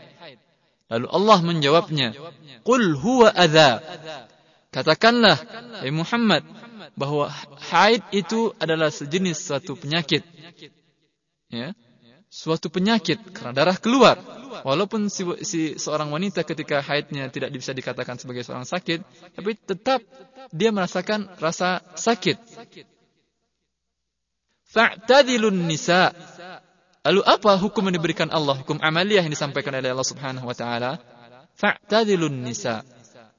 Lalu 0.91 1.07
Allah 1.07 1.39
menjawabnya, 1.39 2.07
"Qul 2.67 2.99
huwa 2.99 3.31
adza." 3.31 3.79
Katakanlah 4.69 5.39
hai 5.79 5.91
Muhammad 5.95 6.43
bahwa 6.99 7.31
haid 7.71 8.03
itu 8.11 8.51
adalah 8.59 8.91
sejenis 8.91 9.39
suatu 9.39 9.79
penyakit. 9.79 10.27
Ya. 11.47 11.71
Suatu 12.29 12.69
penyakit 12.69 13.17
karena 13.33 13.51
darah 13.57 13.77
keluar. 13.81 14.21
Walaupun 14.61 15.09
si, 15.09 15.25
si 15.41 15.61
seorang 15.81 16.13
wanita 16.13 16.45
ketika 16.45 16.77
haidnya 16.85 17.25
tidak 17.33 17.49
bisa 17.49 17.73
dikatakan 17.73 18.21
sebagai 18.21 18.45
seorang 18.45 18.69
sakit, 18.69 19.01
tapi 19.33 19.57
tetap 19.57 20.05
dia 20.53 20.69
merasakan 20.69 21.25
rasa 21.41 21.81
sakit. 21.97 22.37
Fa'tadilun 24.69 25.65
nisa. 25.65 26.13
Lalu 27.01 27.25
apa 27.25 27.57
hukum 27.57 27.89
yang 27.89 27.97
diberikan 27.97 28.29
Allah? 28.29 28.61
Hukum 28.61 28.77
amaliyah 28.77 29.25
yang 29.25 29.33
disampaikan 29.33 29.73
oleh 29.73 29.89
Allah 29.89 30.05
Subhanahu 30.05 30.45
wa 30.45 30.53
taala. 30.53 31.01
Fa'tadilun 31.57 32.45
nisa. 32.45 32.85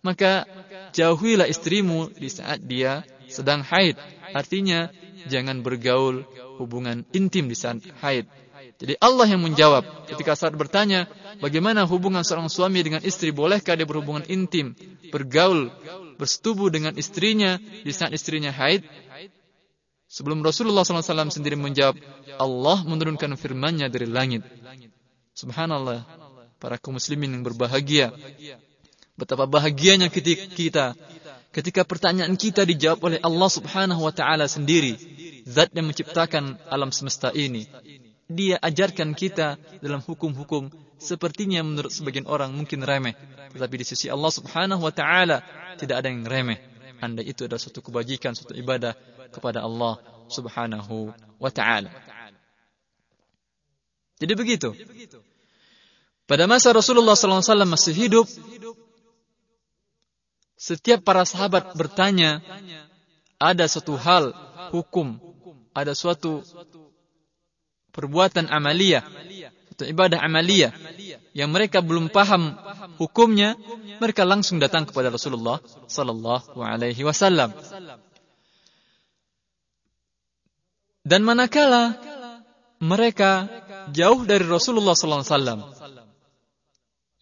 Maka 0.02 0.48
jauhilah 0.90 1.46
istrimu 1.46 2.10
di 2.10 2.26
saat 2.26 2.58
dia 2.66 3.06
sedang 3.30 3.62
haid. 3.62 3.94
Artinya 4.34 4.90
jangan 5.30 5.62
bergaul 5.62 6.26
hubungan 6.58 7.06
intim 7.14 7.46
di 7.46 7.54
saat 7.54 7.78
haid. 8.02 8.26
Jadi 8.80 8.96
Allah 8.96 9.28
yang 9.28 9.44
menjawab 9.44 10.08
ketika 10.08 10.32
saat 10.32 10.56
bertanya, 10.56 11.04
bagaimana 11.44 11.84
hubungan 11.84 12.24
seorang 12.24 12.48
suami 12.48 12.80
dengan 12.80 13.04
istri? 13.04 13.28
Bolehkah 13.28 13.76
dia 13.76 13.84
berhubungan 13.84 14.24
intim, 14.24 14.72
bergaul, 15.12 15.68
bersetubuh 16.16 16.72
dengan 16.72 16.96
istrinya 16.96 17.60
di 17.60 17.92
saat 17.92 18.16
istrinya 18.16 18.48
haid? 18.48 18.88
Sebelum 20.08 20.40
Rasulullah 20.40 20.82
SAW 20.82 21.28
sendiri 21.28 21.60
menjawab, 21.60 22.00
Allah 22.40 22.78
menurunkan 22.88 23.36
firman-Nya 23.36 23.92
dari 23.92 24.08
langit. 24.08 24.48
Subhanallah, 25.36 26.02
para 26.56 26.80
kaum 26.80 26.96
muslimin 26.96 27.36
yang 27.36 27.44
berbahagia. 27.44 28.16
Betapa 29.14 29.44
bahagianya 29.44 30.08
ketika 30.08 30.48
kita 30.56 30.86
ketika 31.52 31.82
pertanyaan 31.84 32.32
kita 32.38 32.64
dijawab 32.64 32.98
oleh 33.04 33.18
Allah 33.20 33.50
Subhanahu 33.52 34.02
wa 34.06 34.14
taala 34.14 34.48
sendiri, 34.48 34.96
zat 35.44 35.68
yang 35.76 35.90
menciptakan 35.90 36.56
alam 36.70 36.88
semesta 36.94 37.28
ini. 37.36 37.68
Dia 38.30 38.62
ajarkan 38.62 39.10
kita 39.18 39.58
dalam 39.82 39.98
hukum-hukum 39.98 40.70
sepertinya 41.02 41.66
menurut 41.66 41.90
sebagian 41.90 42.30
orang 42.30 42.54
mungkin 42.54 42.86
remeh, 42.86 43.18
tetapi 43.50 43.74
di 43.82 43.86
sisi 43.88 44.06
Allah 44.06 44.30
Subhanahu 44.30 44.86
wa 44.86 44.94
taala 44.94 45.42
tidak 45.74 46.04
ada 46.04 46.08
yang 46.12 46.22
remeh. 46.22 46.62
Anda 47.02 47.26
itu 47.26 47.48
adalah 47.48 47.58
suatu 47.58 47.82
kebajikan, 47.82 48.38
suatu 48.38 48.54
ibadah 48.54 48.94
kepada 49.34 49.66
Allah 49.66 49.98
Subhanahu 50.30 51.10
wa 51.42 51.50
taala. 51.50 51.90
Jadi 54.20 54.32
begitu. 54.36 54.76
Pada 56.28 56.46
masa 56.46 56.70
Rasulullah 56.70 57.18
SAW 57.18 57.42
masih 57.66 57.96
hidup, 57.96 58.28
setiap 60.54 61.02
para 61.02 61.26
sahabat 61.26 61.74
bertanya, 61.74 62.38
ada 63.40 63.66
suatu 63.66 63.96
hal, 63.98 64.30
hukum, 64.70 65.18
ada 65.74 65.96
suatu 65.96 66.44
perbuatan 67.90 68.48
amalia, 68.50 69.02
suatu 69.80 69.84
ibadah 69.88 70.20
amalia 70.20 70.70
yang 71.32 71.48
mereka 71.48 71.80
belum 71.80 72.12
paham 72.12 72.52
hukumnya, 73.00 73.56
mereka 73.96 74.28
langsung 74.28 74.60
datang 74.60 74.84
kepada 74.84 75.08
Rasulullah 75.08 75.56
sallallahu 75.88 76.60
alaihi 76.60 77.00
wasallam. 77.00 77.56
Dan 81.00 81.24
manakala 81.24 81.96
mereka 82.76 83.48
jauh 83.88 84.28
dari 84.28 84.44
Rasulullah 84.44 84.92
sallallahu 84.92 85.24
alaihi 85.24 85.32
wasallam, 85.32 85.60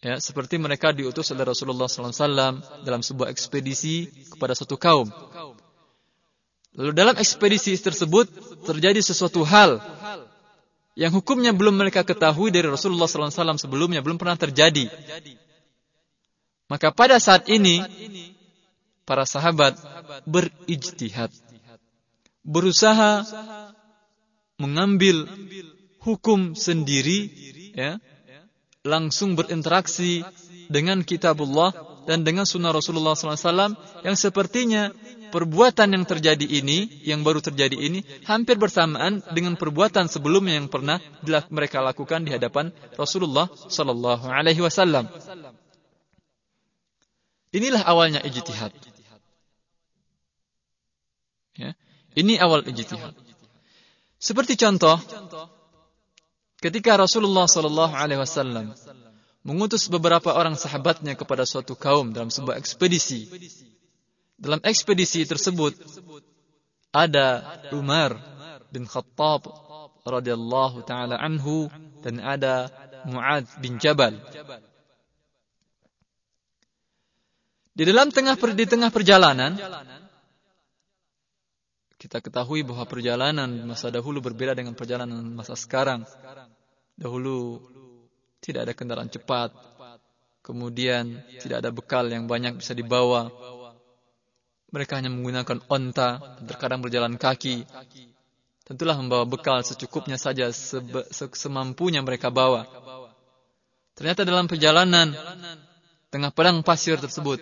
ya 0.03 0.15
seperti 0.19 0.59
mereka 0.59 0.91
diutus 0.91 1.31
oleh 1.31 1.47
Rasulullah 1.47 1.87
wasallam 1.87 2.59
dalam 2.83 2.99
sebuah 2.99 3.31
ekspedisi 3.31 4.11
kepada 4.35 4.51
suatu 4.51 4.75
kaum. 4.75 5.07
Lalu 6.75 6.91
dalam 6.95 7.15
ekspedisi 7.17 7.75
tersebut 7.79 8.29
terjadi 8.67 8.99
sesuatu 9.01 9.41
hal 9.43 9.79
yang 10.99 11.15
hukumnya 11.15 11.55
belum 11.55 11.79
mereka 11.79 12.03
ketahui 12.03 12.51
dari 12.51 12.67
Rasulullah 12.67 13.07
SAW 13.07 13.55
sebelumnya, 13.55 14.03
belum 14.03 14.19
pernah 14.19 14.35
terjadi. 14.35 14.91
Maka 16.67 16.91
pada 16.91 17.15
saat 17.23 17.47
ini, 17.47 17.79
para 19.07 19.23
sahabat 19.23 19.79
berijtihad. 20.27 21.31
Berusaha 22.43 23.23
mengambil 24.59 25.23
hukum 26.03 26.51
sendiri, 26.59 27.31
ya, 27.71 27.95
langsung 28.83 29.39
berinteraksi 29.39 30.27
dengan 30.67 31.07
kitabullah 31.07 31.71
dan 32.11 32.27
dengan 32.27 32.43
sunnah 32.43 32.75
Rasulullah 32.75 33.15
SAW 33.15 34.03
yang 34.03 34.19
sepertinya 34.19 34.91
perbuatan 35.29 35.95
yang 35.95 36.05
terjadi 36.05 36.45
ini, 36.45 37.01
yang 37.05 37.21
baru 37.23 37.39
terjadi 37.39 37.77
ini, 37.77 38.03
hampir 38.25 38.57
bersamaan 38.57 39.21
dengan 39.33 39.55
perbuatan 39.55 40.09
sebelumnya 40.09 40.59
yang 40.59 40.67
pernah 40.67 40.97
mereka 41.49 41.79
lakukan 41.79 42.25
di 42.25 42.33
hadapan 42.33 42.73
Rasulullah 42.97 43.49
Sallallahu 43.49 44.27
Alaihi 44.27 44.61
Wasallam. 44.61 45.07
Inilah 47.49 47.81
awalnya 47.81 48.21
ijtihad. 48.21 48.73
Ya. 51.57 51.73
Ini 52.13 52.37
awal 52.37 52.61
ijtihad. 52.69 53.17
Seperti 54.19 54.59
contoh, 54.59 54.99
ketika 56.61 56.99
Rasulullah 56.99 57.49
Sallallahu 57.49 57.95
Alaihi 57.95 58.21
Wasallam 58.21 58.75
mengutus 59.41 59.87
beberapa 59.87 60.35
orang 60.35 60.59
sahabatnya 60.59 61.15
kepada 61.15 61.47
suatu 61.47 61.73
kaum 61.73 62.11
dalam 62.11 62.29
sebuah 62.29 62.59
ekspedisi 62.59 63.31
dalam 64.39 64.63
ekspedisi 64.63 65.27
tersebut 65.27 65.75
ada 66.95 67.59
Umar 67.75 68.15
bin 68.71 68.87
Khattab 68.87 69.45
radhiyallahu 70.07 70.87
taala 70.87 71.19
anhu 71.19 71.67
dan 72.01 72.23
ada 72.23 72.71
Muad 73.05 73.45
bin 73.59 73.77
Jabal. 73.77 74.15
Di 77.75 77.83
dalam 77.87 78.11
tengah 78.11 78.35
di 78.35 78.65
tengah 78.67 78.91
perjalanan 78.91 79.55
kita 81.99 82.23
ketahui 82.23 82.63
bahwa 82.63 82.87
perjalanan 82.87 83.51
masa 83.67 83.91
dahulu 83.91 84.23
berbeda 84.23 84.55
dengan 84.55 84.71
perjalanan 84.71 85.19
masa 85.35 85.59
sekarang. 85.59 86.07
Dahulu 86.95 87.59
tidak 88.39 88.67
ada 88.67 88.73
kendaraan 88.75 89.11
cepat, 89.11 89.51
kemudian 90.39 91.19
tidak 91.43 91.59
ada 91.59 91.71
bekal 91.75 92.07
yang 92.07 92.23
banyak 92.23 92.55
bisa 92.59 92.71
dibawa, 92.71 93.27
mereka 94.69 95.01
hanya 95.01 95.09
menggunakan 95.09 95.65
onta, 95.65 96.37
terkadang 96.45 96.81
berjalan 96.85 97.17
kaki. 97.17 97.65
Tentulah 98.65 98.93
membawa 99.01 99.25
bekal 99.25 99.65
secukupnya 99.65 100.21
saja, 100.21 100.53
semampunya 101.33 102.05
mereka 102.05 102.29
bawa. 102.29 102.69
Ternyata 103.97 104.21
dalam 104.23 104.45
perjalanan, 104.45 105.11
tengah 106.13 106.29
padang 106.29 106.61
pasir 106.61 107.01
tersebut, 107.01 107.41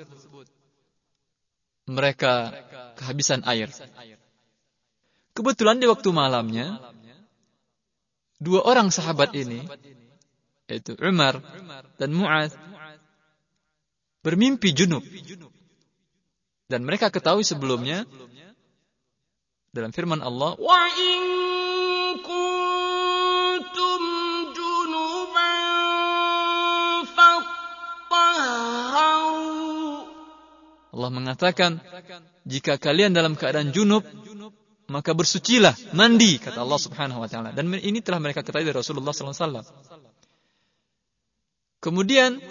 mereka 1.87 2.55
kehabisan 2.95 3.43
air. 3.43 3.71
Kebetulan 5.35 5.77
di 5.77 5.85
waktu 5.85 6.09
malamnya, 6.15 6.79
dua 8.39 8.63
orang 8.63 8.87
sahabat 8.89 9.35
ini, 9.35 9.67
yaitu 10.65 10.95
Umar 11.03 11.43
dan 11.99 12.09
Mu'ad, 12.15 12.55
bermimpi 14.23 14.71
junub. 14.71 15.03
Dan 16.67 16.83
mereka 16.83 17.07
ketahui 17.07 17.47
sebelumnya 17.47 18.03
dalam 19.71 19.95
firman 19.95 20.19
Allah, 20.19 20.59
"Wa 20.59 20.83
in 20.99 21.21
kuntum 22.19 24.01
junuban 24.51 25.67
Allah 30.97 31.11
mengatakan, 31.13 31.79
jika 32.43 32.75
kalian 32.81 33.13
dalam 33.13 33.37
keadaan 33.37 33.69
junub, 33.71 34.01
maka 34.87 35.11
bersucilah, 35.11 35.75
mandi, 35.93 36.39
kata 36.39 36.63
Allah 36.63 36.79
Subhanahu 36.79 37.21
wa 37.21 37.29
taala. 37.29 37.51
Dan 37.51 37.69
ini 37.75 37.99
telah 37.99 38.17
mereka 38.17 38.41
ketahui 38.41 38.65
dari 38.65 38.75
Rasulullah 38.75 39.11
sallallahu 39.13 39.35
alaihi 39.35 39.45
wasallam. 39.45 39.65
Kemudian 41.77 42.41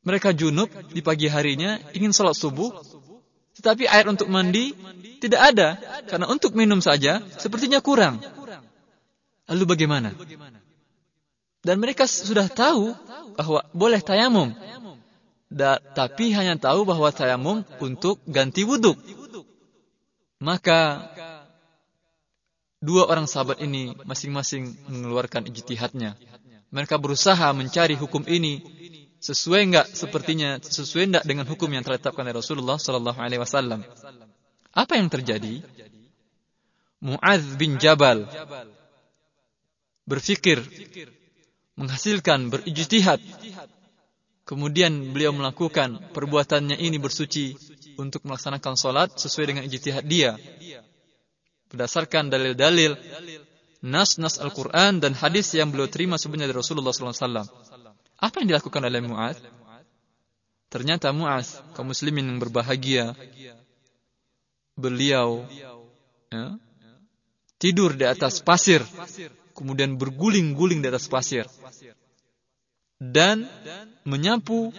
mereka 0.00 0.32
junub 0.32 0.72
di 0.90 1.04
pagi 1.04 1.28
harinya, 1.28 1.76
ingin 1.92 2.12
sholat 2.16 2.32
subuh, 2.32 2.72
tetapi 3.60 3.84
air 3.84 4.08
untuk 4.08 4.32
mandi 4.32 4.72
tidak 5.20 5.52
ada. 5.52 5.68
Karena 6.08 6.24
untuk 6.32 6.56
minum 6.56 6.80
saja, 6.80 7.20
sepertinya 7.36 7.84
kurang. 7.84 8.24
Lalu 9.44 9.64
bagaimana? 9.68 10.16
Dan 11.60 11.76
mereka 11.76 12.08
sudah 12.08 12.48
tahu 12.48 12.96
bahwa 13.36 13.60
boleh 13.76 14.00
tayamum. 14.00 14.56
Da, 15.50 15.82
tapi 15.92 16.30
hanya 16.32 16.56
tahu 16.56 16.86
bahwa 16.88 17.10
tayamum 17.12 17.66
untuk 17.82 18.22
ganti 18.24 18.64
wudhu. 18.64 18.96
Maka 20.40 21.12
dua 22.80 23.04
orang 23.04 23.28
sahabat 23.28 23.60
ini 23.60 23.92
masing-masing 24.08 24.72
mengeluarkan 24.88 25.44
ijtihadnya. 25.52 26.16
Mereka 26.72 26.96
berusaha 26.96 27.52
mencari 27.52 27.98
hukum 27.98 28.24
ini 28.24 28.64
sesuai 29.20 29.60
enggak 29.68 29.86
sepertinya 29.92 30.56
sesuai 30.58 31.04
enggak 31.12 31.24
dengan 31.28 31.44
hukum 31.44 31.68
yang 31.68 31.84
ditetapkan 31.84 32.24
oleh 32.24 32.36
Rasulullah 32.40 32.80
sallallahu 32.80 33.20
alaihi 33.20 33.40
wasallam. 33.40 33.84
Apa 34.72 34.96
yang 34.96 35.12
terjadi? 35.12 35.60
Muaz 37.00 37.44
bin 37.56 37.76
Jabal 37.80 38.28
berfikir 40.08 40.64
menghasilkan 41.76 42.52
berijtihad. 42.52 43.20
Kemudian 44.44 45.14
beliau 45.14 45.30
melakukan 45.30 46.10
perbuatannya 46.10 46.74
ini 46.76 46.98
bersuci 46.98 47.54
untuk 47.96 48.26
melaksanakan 48.26 48.74
salat 48.74 49.08
sesuai 49.14 49.54
dengan 49.54 49.62
ijtihad 49.68 50.04
dia. 50.04 50.34
Berdasarkan 51.70 52.28
dalil-dalil 52.32 52.98
nas-nas 53.80 54.42
Al-Qur'an 54.42 54.98
dan 54.98 55.14
hadis 55.14 55.54
yang 55.54 55.70
beliau 55.70 55.86
terima 55.86 56.18
sebenarnya 56.18 56.50
dari 56.50 56.58
Rasulullah 56.58 56.90
sallallahu 56.90 57.14
alaihi 57.14 57.26
wasallam. 57.30 57.48
Apa 58.20 58.44
yang 58.44 58.52
dilakukan 58.52 58.84
oleh 58.84 59.00
Mu'ad? 59.00 59.36
Ternyata 60.70 61.10
Mu'az, 61.10 61.58
kaum 61.74 61.90
muslimin 61.90 62.28
yang 62.30 62.38
berbahagia, 62.38 63.16
beliau 64.78 65.42
ya, 66.30 66.54
tidur 67.58 67.96
di 67.96 68.06
atas 68.06 68.38
pasir, 68.38 68.84
kemudian 69.56 69.98
berguling-guling 69.98 70.78
di 70.78 70.88
atas 70.92 71.10
pasir, 71.10 71.48
dan 73.02 73.50
menyapu 74.06 74.70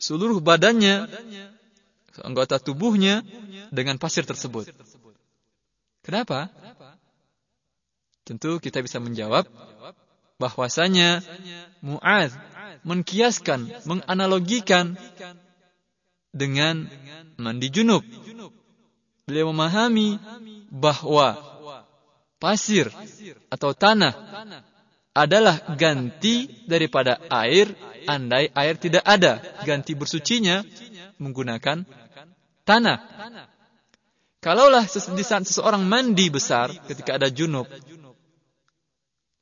seluruh 0.00 0.40
badannya, 0.40 1.10
anggota 2.24 2.56
tubuhnya 2.56 3.20
dengan 3.68 4.00
pasir 4.00 4.24
tersebut. 4.24 4.72
Kenapa? 6.00 6.48
Tentu 8.24 8.62
kita 8.62 8.80
bisa 8.80 8.96
menjawab 8.96 9.44
bahwasanya 10.36 11.24
Mu'ad 11.80 12.32
mengkiaskan, 12.86 13.84
menganalogikan 13.88 14.94
dengan 16.30 16.86
mandi 17.40 17.68
junub. 17.72 18.04
Beliau 19.26 19.50
memahami 19.50 20.22
bahwa 20.70 21.34
pasir 22.38 22.92
atau 23.50 23.74
tanah 23.74 24.14
adalah 25.16 25.74
ganti 25.74 26.46
daripada 26.68 27.18
air 27.32 27.72
andai 28.06 28.52
air 28.54 28.76
tidak 28.78 29.02
ada. 29.02 29.42
Ganti 29.66 29.98
bersucinya 29.98 30.62
menggunakan 31.18 31.82
tanah. 32.62 32.98
Kalaulah 34.38 34.86
di 34.86 35.24
saat 35.26 35.42
seseorang 35.42 35.82
mandi 35.82 36.30
besar 36.30 36.70
ketika 36.86 37.18
ada 37.18 37.26
junub, 37.26 37.66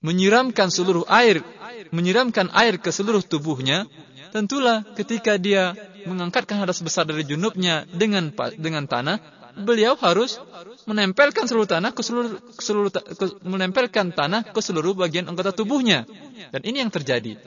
menyiramkan 0.04 0.68
seluruh 0.68 1.08
air, 1.08 1.40
menyiramkan 1.88 2.52
air 2.52 2.76
ke 2.76 2.92
seluruh 2.92 3.24
tubuhnya, 3.24 3.88
tentulah 4.36 4.84
ketika 4.92 5.40
dia 5.40 5.72
mengangkatkan 6.04 6.60
hadas 6.60 6.84
besar 6.84 7.08
dari 7.08 7.24
junubnya 7.24 7.88
dengan 7.88 8.28
dengan 8.60 8.84
tanah, 8.84 9.16
beliau 9.56 9.96
harus 9.96 10.36
menempelkan 10.84 11.48
seluruh 11.48 11.64
tanah 11.64 11.96
ke 11.96 12.04
seluruh, 12.04 12.36
ke 12.36 12.62
seluruh 12.62 12.90
ke, 12.92 13.26
menempelkan 13.48 14.12
tanah 14.12 14.44
ke 14.52 14.60
seluruh 14.60 14.92
bagian 14.92 15.24
anggota 15.24 15.56
tubuhnya. 15.56 16.04
Dan 16.52 16.60
ini 16.68 16.84
yang 16.84 16.92
terjadi. 16.92 17.40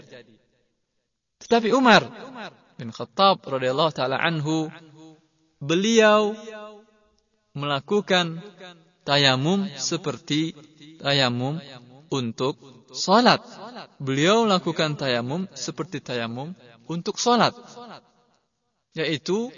Tetapi 1.37 1.69
Umar 1.69 2.09
bin 2.81 2.89
Khattab 2.89 3.45
radhiyallahu 3.45 3.93
taala 3.93 4.17
anhu 4.17 4.73
beliau 5.61 6.33
melakukan 7.53 8.41
tayamum 9.05 9.69
seperti 9.77 10.57
tayamum 10.97 11.61
untuk 12.09 12.57
salat. 12.93 13.43
Beliau 13.97 14.45
lakukan 14.47 14.95
tayamum 14.95 15.45
seperti 15.53 15.99
tayamum 15.99 16.55
untuk 16.87 17.19
salat. 17.19 17.53
Yaitu 18.97 19.53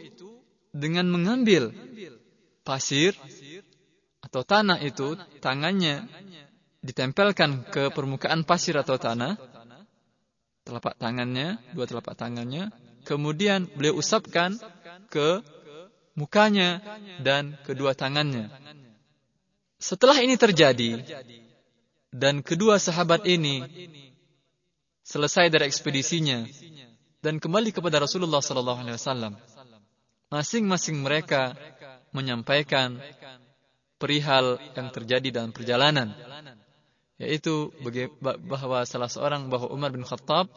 dengan 0.75 1.09
mengambil 1.09 1.73
pasir 2.61 3.17
atau 4.21 4.45
tanah 4.45 4.77
itu 4.85 5.17
tangannya 5.41 6.05
ditempelkan 6.85 7.65
ke 7.73 7.89
permukaan 7.91 8.45
pasir 8.45 8.77
atau 8.77 9.01
tanah 9.01 9.35
telapak 10.63 10.95
tangannya 11.01 11.57
dua 11.73 11.89
telapak 11.89 12.13
tangannya 12.13 12.69
kemudian 13.03 13.65
beliau 13.73 13.97
usapkan 13.97 14.53
ke 15.09 15.41
mukanya 16.13 16.77
dan 17.25 17.57
kedua 17.65 17.97
tangannya 17.97 18.53
setelah 19.81 20.21
ini 20.21 20.37
terjadi 20.37 21.01
dan 22.09 22.41
kedua 22.41 22.81
sahabat 22.81 23.25
ini 23.29 23.61
selesai 25.05 25.49
dari 25.49 25.69
ekspedisinya 25.69 26.45
dan 27.21 27.37
kembali 27.37 27.73
kepada 27.73 28.01
Rasulullah 28.01 28.41
sallallahu 28.41 28.79
alaihi 28.85 28.97
wasallam. 28.97 29.33
Masing-masing 30.29 31.01
mereka 31.01 31.57
menyampaikan 32.13 33.01
perihal 33.97 34.61
yang 34.77 34.93
terjadi 34.93 35.41
dalam 35.41 35.49
perjalanan 35.49 36.13
yaitu 37.19 37.73
bahwa 38.47 38.87
salah 38.87 39.11
seorang 39.11 39.51
bahwa 39.51 39.67
Umar 39.73 39.91
bin 39.91 40.07
Khattab 40.07 40.47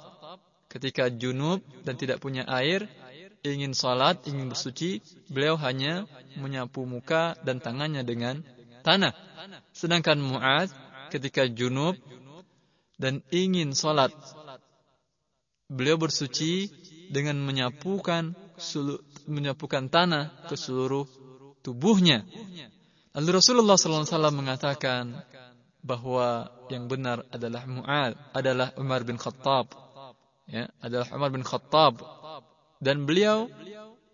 ketika 0.70 1.10
junub 1.10 1.58
dan 1.82 1.98
tidak 1.98 2.22
punya 2.22 2.46
air 2.46 2.86
ingin 3.42 3.74
salat, 3.74 4.22
ingin 4.30 4.46
bersuci, 4.46 5.02
beliau 5.26 5.58
hanya 5.58 6.06
menyapu 6.38 6.86
muka 6.86 7.34
dan 7.42 7.58
tangannya 7.58 8.06
dengan 8.06 8.46
tanah. 8.86 9.10
Sedangkan 9.74 10.22
Muaz 10.22 10.70
ketika 11.12 11.44
junub 11.44 12.01
dan 12.96 13.20
ingin 13.29 13.77
sholat. 13.77 14.09
Beliau 15.68 16.01
bersuci 16.01 16.72
dengan 17.12 17.37
menyapukan 17.44 18.33
menyapukan 19.29 19.92
tanah 19.92 20.48
ke 20.48 20.57
seluruh 20.57 21.05
tubuhnya. 21.61 22.25
Lalu 23.12 23.29
Rasulullah 23.37 23.77
SAW 23.77 24.33
mengatakan 24.33 25.12
bahwa 25.85 26.48
yang 26.72 26.88
benar 26.88 27.27
adalah 27.29 27.68
Mu'ad, 27.68 28.12
adalah 28.33 28.72
Umar 28.81 29.05
bin 29.05 29.20
Khattab. 29.20 29.68
Ya, 30.48 30.72
adalah 30.81 31.09
Umar 31.12 31.29
bin 31.29 31.44
Khattab. 31.44 32.01
Dan 32.83 33.05
beliau 33.05 33.46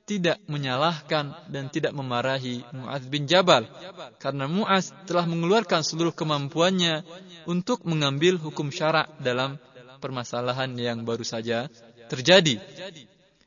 tidak 0.08 0.40
menyalahkan 0.48 1.36
dan 1.52 1.68
tidak 1.68 1.92
memarahi 1.92 2.64
Mu'az 2.72 3.04
bin 3.12 3.28
Jabal 3.28 3.68
karena 4.16 4.48
Mu'az 4.48 4.96
telah 5.04 5.28
mengeluarkan 5.28 5.84
seluruh 5.84 6.16
kemampuannya 6.16 7.04
untuk 7.44 7.84
mengambil 7.84 8.40
hukum 8.40 8.72
syarak 8.72 9.12
dalam 9.20 9.60
permasalahan 10.00 10.72
yang 10.80 11.04
baru 11.04 11.28
saja 11.28 11.68
terjadi. 12.08 12.56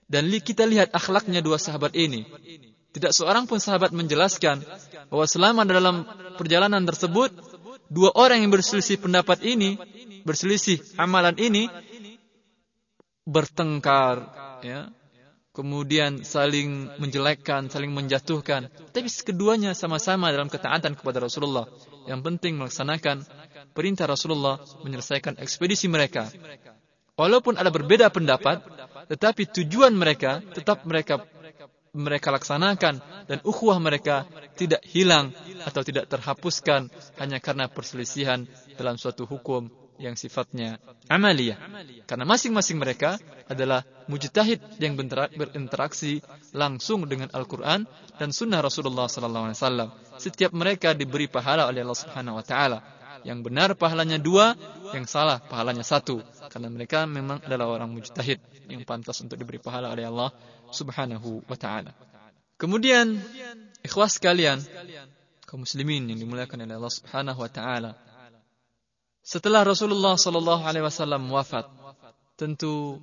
Dan 0.05 0.29
kita 0.29 0.69
lihat 0.69 0.93
akhlaknya 0.93 1.41
dua 1.41 1.57
sahabat 1.57 1.97
ini. 1.97 2.29
Tidak 2.91 3.15
seorang 3.15 3.47
pun 3.47 3.57
sahabat 3.57 3.95
menjelaskan 3.95 4.61
bahwa 5.07 5.25
selama 5.25 5.63
dalam 5.63 6.03
perjalanan 6.35 6.83
tersebut 6.83 7.31
dua 7.87 8.11
orang 8.19 8.43
yang 8.43 8.51
berselisih 8.51 8.99
pendapat 8.99 9.39
ini, 9.47 9.79
berselisih 10.27 10.83
amalan 10.99 11.33
ini 11.39 11.71
bertengkar 13.23 14.17
ya, 14.59 14.91
kemudian 15.51 16.23
saling 16.23 16.87
menjelekkan, 16.97 17.67
saling 17.67 17.91
menjatuhkan. 17.91 18.71
Tapi 18.91 19.07
keduanya 19.23 19.75
sama-sama 19.75 20.31
dalam 20.31 20.47
ketaatan 20.47 20.95
kepada 20.95 21.23
Rasulullah. 21.23 21.67
Yang 22.07 22.21
penting 22.23 22.53
melaksanakan 22.57 23.23
perintah 23.75 24.07
Rasulullah 24.07 24.59
menyelesaikan 24.83 25.37
ekspedisi 25.39 25.91
mereka. 25.91 26.31
Walaupun 27.19 27.59
ada 27.59 27.69
berbeda 27.69 28.09
pendapat, 28.09 28.63
tetapi 29.11 29.51
tujuan 29.51 29.93
mereka 29.93 30.39
tetap 30.55 30.87
mereka 30.87 31.21
mereka 31.91 32.31
laksanakan 32.31 33.03
dan 33.27 33.39
ukhuwah 33.43 33.75
mereka 33.75 34.23
tidak 34.55 34.79
hilang 34.87 35.35
atau 35.67 35.83
tidak 35.83 36.07
terhapuskan 36.07 36.87
hanya 37.19 37.43
karena 37.43 37.67
perselisihan 37.67 38.47
dalam 38.79 38.95
suatu 38.95 39.27
hukum 39.27 39.67
yang 40.01 40.17
sifatnya 40.17 40.81
amaliyah. 41.05 41.61
Karena 42.09 42.25
masing-masing 42.25 42.81
mereka 42.81 43.21
adalah 43.45 43.85
mujtahid 44.09 44.57
yang 44.81 44.97
berinteraksi 44.97 46.25
langsung 46.51 47.05
dengan 47.05 47.29
Al-Quran 47.29 47.85
dan 48.17 48.29
Sunnah 48.33 48.65
Rasulullah 48.65 49.05
SAW. 49.05 49.53
Setiap 50.17 50.51
mereka 50.57 50.97
diberi 50.97 51.29
pahala 51.29 51.69
oleh 51.69 51.85
Allah 51.85 51.99
Subhanahu 52.01 52.41
Wa 52.41 52.45
Taala. 52.45 52.79
Yang 53.21 53.53
benar 53.53 53.69
pahalanya 53.77 54.17
dua, 54.17 54.57
yang 54.97 55.05
salah 55.05 55.37
pahalanya 55.37 55.85
satu. 55.85 56.25
Karena 56.49 56.73
mereka 56.73 57.05
memang 57.05 57.37
adalah 57.45 57.69
orang 57.69 57.93
mujtahid 57.93 58.41
yang 58.65 58.81
pantas 58.81 59.21
untuk 59.21 59.37
diberi 59.37 59.61
pahala 59.61 59.93
oleh 59.93 60.09
Allah 60.09 60.33
Subhanahu 60.73 61.45
Wa 61.45 61.57
Taala. 61.57 61.93
Kemudian, 62.57 63.21
ikhwas 63.85 64.17
kalian, 64.17 64.61
kaum 65.45 65.65
muslimin 65.65 66.09
yang 66.09 66.17
dimuliakan 66.17 66.65
oleh 66.65 66.77
Allah 66.77 66.93
Subhanahu 66.93 67.39
Wa 67.45 67.49
Taala. 67.49 67.91
Setelah 69.21 69.61
Rasulullah 69.61 70.17
Sallallahu 70.17 70.65
Alaihi 70.65 70.81
Wasallam 70.81 71.29
wafat, 71.29 71.69
tentu 72.33 72.97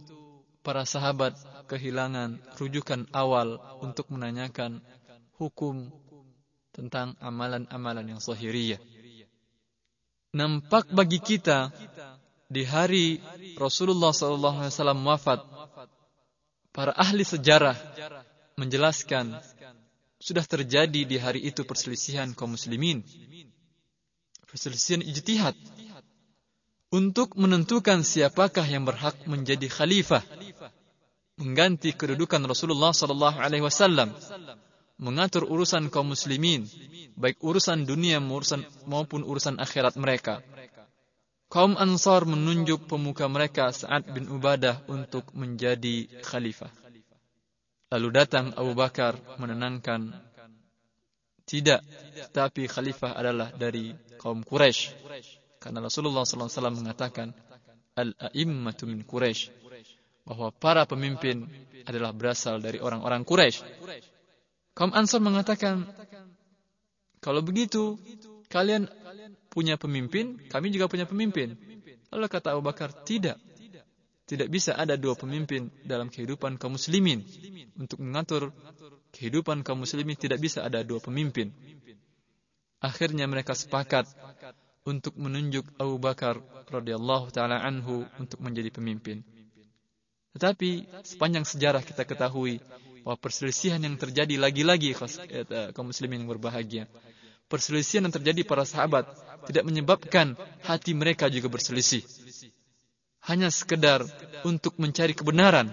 para 0.66 0.82
sahabat 0.82 1.38
kehilangan 1.70 2.42
rujukan 2.58 3.06
awal 3.14 3.62
untuk 3.78 4.10
menanyakan 4.10 4.82
hukum 5.38 5.94
tentang 6.74 7.14
amalan-amalan 7.22 8.18
yang 8.18 8.20
zahiriyah. 8.20 8.82
Nampak 10.34 10.90
bagi 10.90 11.22
kita 11.22 11.70
di 12.50 12.66
hari 12.66 13.22
Rasulullah 13.54 14.10
Sallallahu 14.10 14.58
Alaihi 14.58 14.74
Wasallam 14.74 15.00
wafat, 15.06 15.40
para 16.74 16.90
ahli 16.98 17.22
sejarah 17.22 17.78
menjelaskan 18.58 19.38
sudah 20.18 20.42
terjadi 20.42 21.06
di 21.06 21.14
hari 21.14 21.46
itu 21.46 21.62
perselisihan 21.62 22.34
kaum 22.34 22.58
muslimin, 22.58 23.06
perselisihan 24.50 24.98
ijtihad 25.06 25.54
untuk 26.88 27.36
menentukan 27.36 28.00
siapakah 28.00 28.64
yang 28.64 28.88
berhak 28.88 29.16
menjadi 29.28 29.68
khalifah. 29.68 30.24
Mengganti 31.38 31.94
kedudukan 31.94 32.42
Rasulullah 32.48 32.90
sallallahu 32.90 33.38
alaihi 33.38 33.62
wasallam. 33.62 34.10
Mengatur 34.98 35.46
urusan 35.46 35.94
kaum 35.94 36.10
muslimin 36.10 36.66
baik 37.14 37.38
urusan 37.38 37.86
dunia 37.86 38.18
maupun 38.18 39.22
urusan 39.22 39.62
akhirat 39.62 39.94
mereka. 39.94 40.42
Kaum 41.48 41.78
Ansar 41.78 42.26
menunjuk 42.26 42.90
pemuka 42.90 43.24
mereka 43.30 43.70
Sa'ad 43.72 44.10
bin 44.10 44.26
Ubadah 44.28 44.84
untuk 44.90 45.30
menjadi 45.32 46.10
khalifah. 46.26 46.68
Lalu 47.88 48.08
datang 48.12 48.52
Abu 48.52 48.76
Bakar 48.76 49.16
menenangkan 49.40 50.12
tidak 51.48 51.80
tapi 52.34 52.68
khalifah 52.68 53.16
adalah 53.16 53.48
dari 53.56 53.96
kaum 54.20 54.44
Quraisy 54.44 54.92
karena 55.58 55.82
Rasulullah 55.82 56.22
SAW 56.22 56.74
mengatakan, 56.74 57.34
Al-a'immatu 57.98 58.86
min 58.86 59.02
Quraisy 59.02 59.50
bahwa 60.22 60.54
para 60.54 60.86
pemimpin 60.86 61.50
adalah 61.82 62.14
berasal 62.14 62.62
dari 62.62 62.78
orang-orang 62.78 63.26
Quraisy. 63.26 63.58
Kaum 64.78 64.94
Ansar 64.94 65.18
mengatakan, 65.18 65.82
kalau 67.18 67.42
begitu, 67.42 67.98
kalian 68.46 68.86
punya 69.50 69.74
pemimpin, 69.74 70.38
kami 70.46 70.70
juga 70.70 70.86
punya 70.86 71.10
pemimpin. 71.10 71.58
Lalu 72.14 72.24
kata 72.30 72.54
Abu 72.54 72.62
Bakar, 72.62 72.94
tidak. 73.02 73.42
Tidak 74.28 74.46
bisa 74.52 74.76
ada 74.76 74.94
dua 74.94 75.16
pemimpin 75.16 75.72
dalam 75.82 76.12
kehidupan 76.12 76.60
kaum 76.60 76.76
muslimin. 76.76 77.24
Untuk 77.80 77.98
mengatur 78.04 78.52
kehidupan 79.16 79.64
kaum 79.64 79.82
muslimin 79.82 80.14
tidak 80.20 80.38
bisa 80.38 80.62
ada 80.62 80.84
dua 80.84 81.00
pemimpin. 81.00 81.48
Akhirnya 82.78 83.24
mereka 83.26 83.56
sepakat 83.56 84.06
untuk 84.88 85.12
menunjuk 85.20 85.68
Abu 85.76 86.00
Bakar 86.00 86.40
radhiyallahu 86.72 87.28
taala 87.28 87.60
anhu 87.60 88.08
untuk 88.16 88.40
menjadi 88.40 88.72
pemimpin. 88.72 89.20
Tetapi 90.32 90.88
sepanjang 91.04 91.44
sejarah 91.44 91.84
kita 91.84 92.08
ketahui 92.08 92.64
bahwa 93.04 93.20
perselisihan 93.20 93.80
yang 93.80 94.00
terjadi 94.00 94.40
lagi-lagi 94.40 94.96
eh, 95.28 95.72
kaum 95.76 95.92
muslimin 95.92 96.24
yang 96.24 96.30
berbahagia. 96.32 96.84
Perselisihan 97.48 98.04
yang 98.04 98.12
terjadi 98.12 98.44
para 98.44 98.64
sahabat 98.68 99.08
tidak 99.48 99.64
menyebabkan 99.64 100.36
hati 100.64 100.92
mereka 100.92 101.32
juga 101.32 101.48
berselisih. 101.48 102.04
Hanya 103.24 103.48
sekedar 103.48 104.04
untuk 104.44 104.76
mencari 104.80 105.12
kebenaran. 105.12 105.72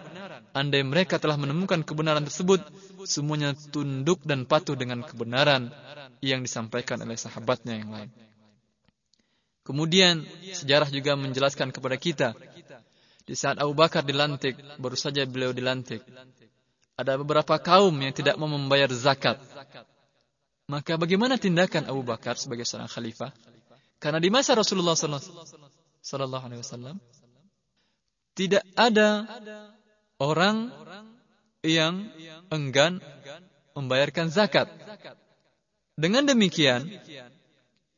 Andai 0.55 0.87
mereka 0.87 1.19
telah 1.19 1.35
menemukan 1.35 1.83
kebenaran 1.83 2.23
tersebut, 2.23 2.63
semuanya 3.03 3.51
tunduk 3.75 4.23
dan 4.23 4.47
patuh 4.47 4.79
dengan 4.79 5.03
kebenaran 5.03 5.67
yang 6.23 6.39
disampaikan 6.47 7.03
oleh 7.03 7.19
sahabatnya 7.19 7.75
yang 7.83 7.91
lain. 7.91 8.09
Kemudian 9.65 10.21
sejarah 10.53 10.93
juga 10.93 11.17
menjelaskan 11.17 11.73
kepada 11.73 11.97
kita 11.97 12.37
di 13.25 13.33
saat 13.33 13.57
Abu 13.57 13.73
Bakar 13.73 14.05
dilantik, 14.05 14.61
baru 14.77 14.93
saja 14.93 15.25
beliau 15.25 15.49
dilantik. 15.49 16.05
Ada 16.93 17.17
beberapa 17.17 17.57
kaum 17.57 17.91
yang 17.97 18.13
tidak 18.13 18.37
mau 18.37 18.45
membayar 18.45 18.87
zakat. 18.93 19.41
Maka 20.69 21.01
bagaimana 21.01 21.41
tindakan 21.41 21.89
Abu 21.89 22.05
Bakar 22.05 22.37
sebagai 22.37 22.63
seorang 22.69 22.85
khalifah? 22.85 23.33
Karena 23.97 24.21
di 24.21 24.29
masa 24.29 24.53
Rasulullah 24.53 24.93
sallallahu 24.93 26.45
alaihi 26.45 26.61
wasallam 26.61 27.01
tidak 28.37 28.61
ada 28.77 29.25
orang 30.21 30.69
yang 31.65 32.05
enggan 32.53 33.01
membayarkan 33.73 34.29
zakat. 34.29 34.69
Dengan 35.97 36.29
demikian, 36.29 36.85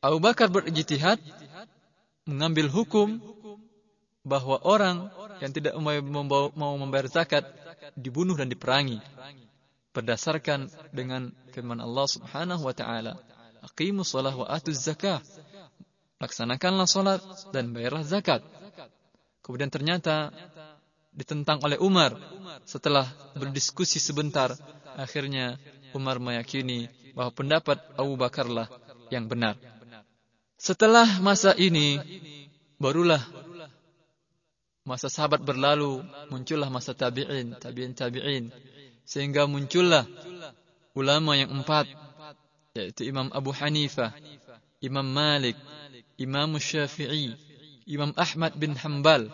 Abu 0.00 0.18
Bakar 0.24 0.48
berijtihad 0.48 1.20
mengambil 2.28 2.68
hukum 2.68 3.16
bahwa 4.20 4.60
orang 4.60 5.08
yang 5.40 5.48
tidak 5.56 5.72
mau 5.80 6.74
membayar 6.76 7.08
zakat 7.08 7.48
dibunuh 7.96 8.36
dan 8.36 8.52
diperangi 8.52 9.00
berdasarkan 9.96 10.68
dengan 10.92 11.32
firman 11.56 11.80
Allah 11.80 12.04
Subhanahu 12.04 12.68
wa 12.68 12.74
taala. 12.76 13.16
Aqimus 13.64 14.12
shalah 14.12 14.36
wa 14.36 14.44
atuz 14.44 14.76
zakah. 14.76 15.24
Laksanakanlah 16.20 16.84
salat 16.84 17.24
dan 17.56 17.72
bayarlah 17.72 18.04
zakat. 18.04 18.44
Kemudian 19.40 19.72
ternyata 19.72 20.28
ditentang 21.16 21.64
oleh 21.64 21.80
Umar 21.80 22.12
setelah 22.68 23.08
berdiskusi 23.32 23.96
sebentar. 23.96 24.52
Akhirnya 24.98 25.56
Umar 25.96 26.20
meyakini 26.20 26.90
bahwa 27.16 27.32
pendapat 27.32 27.80
Abu 27.96 28.18
Bakarlah 28.20 28.68
yang 29.08 29.24
benar 29.24 29.56
setelah 30.58 31.06
masa 31.22 31.54
ini 31.54 32.02
barulah 32.82 33.22
masa 34.88 35.12
sahabat 35.12 35.44
berlalu, 35.44 36.00
muncullah 36.32 36.72
masa 36.72 36.96
tabi'in, 36.96 37.54
tabi'in 37.60 37.92
tabi'in. 37.92 38.44
Sehingga 39.04 39.44
muncullah 39.48 40.04
ulama 40.96 41.36
yang 41.36 41.52
empat, 41.52 41.88
yaitu 42.72 43.08
Imam 43.08 43.28
Abu 43.32 43.52
Hanifah, 43.52 44.12
Imam 44.80 45.04
Malik, 45.04 45.56
Imam 46.16 46.56
Syafi'i, 46.56 47.36
Imam 47.88 48.12
Ahmad 48.16 48.56
bin 48.56 48.76
Hanbal, 48.76 49.28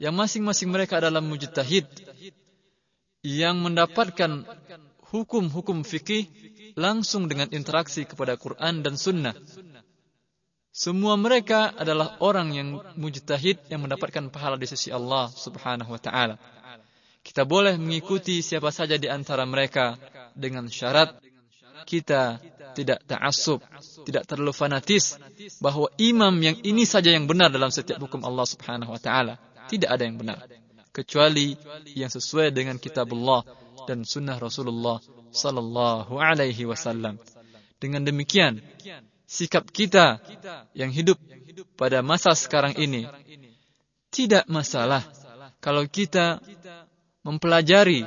yang 0.00 0.16
masing-masing 0.16 0.72
mereka 0.72 1.00
adalah 1.00 1.20
mujtahid 1.20 1.84
yang 3.20 3.60
mendapatkan 3.60 4.48
hukum-hukum 5.12 5.84
fikih 5.84 6.28
langsung 6.78 7.28
dengan 7.28 7.52
interaksi 7.52 8.08
kepada 8.08 8.40
Quran 8.40 8.80
dan 8.80 8.96
Sunnah. 8.96 9.36
Semua 10.70 11.18
mereka 11.18 11.74
adalah 11.74 12.16
orang 12.22 12.54
yang 12.54 12.68
mujtahid 12.94 13.58
yang 13.66 13.82
mendapatkan 13.82 14.30
pahala 14.30 14.54
di 14.54 14.70
sisi 14.70 14.94
Allah 14.94 15.26
Subhanahu 15.26 15.90
wa 15.90 16.00
taala. 16.00 16.38
Kita 17.20 17.44
boleh 17.44 17.76
mengikuti 17.76 18.40
siapa 18.40 18.70
saja 18.72 18.96
di 18.96 19.10
antara 19.10 19.44
mereka 19.44 19.98
dengan 20.32 20.70
syarat 20.70 21.18
kita 21.84 22.38
tidak 22.72 23.02
ta'assub, 23.02 23.60
tidak 24.06 24.24
terlalu 24.30 24.54
fanatis 24.54 25.18
bahwa 25.58 25.90
imam 25.98 26.32
yang 26.38 26.56
ini 26.62 26.86
saja 26.86 27.10
yang 27.10 27.26
benar 27.26 27.50
dalam 27.50 27.68
setiap 27.68 27.98
hukum 27.98 28.22
Allah 28.22 28.46
Subhanahu 28.46 28.94
wa 28.94 29.00
taala. 29.02 29.36
Tidak 29.66 29.90
ada 29.90 30.06
yang 30.06 30.18
benar 30.18 30.46
kecuali 30.90 31.54
yang 31.94 32.10
sesuai 32.10 32.50
dengan 32.50 32.76
kitab 32.78 33.10
Allah 33.14 33.46
dan 33.86 34.02
sunnah 34.02 34.38
Rasulullah 34.38 34.98
sallallahu 35.30 36.18
alaihi 36.18 36.66
wasallam. 36.66 37.18
Dengan 37.80 38.04
demikian, 38.04 38.60
sikap 39.30 39.70
kita 39.70 40.18
yang 40.74 40.90
hidup 40.90 41.14
pada 41.78 42.02
masa 42.02 42.34
sekarang 42.34 42.74
ini 42.74 43.06
tidak 44.10 44.50
masalah 44.50 45.06
kalau 45.62 45.86
kita 45.86 46.42
mempelajari 47.22 48.02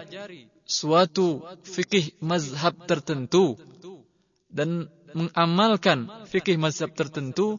suatu 0.68 1.40
fikih 1.64 2.12
mazhab 2.20 2.76
tertentu 2.84 3.56
dan 4.52 4.92
mengamalkan 5.16 6.12
fikih 6.28 6.60
mazhab 6.60 6.92
tertentu 6.92 7.56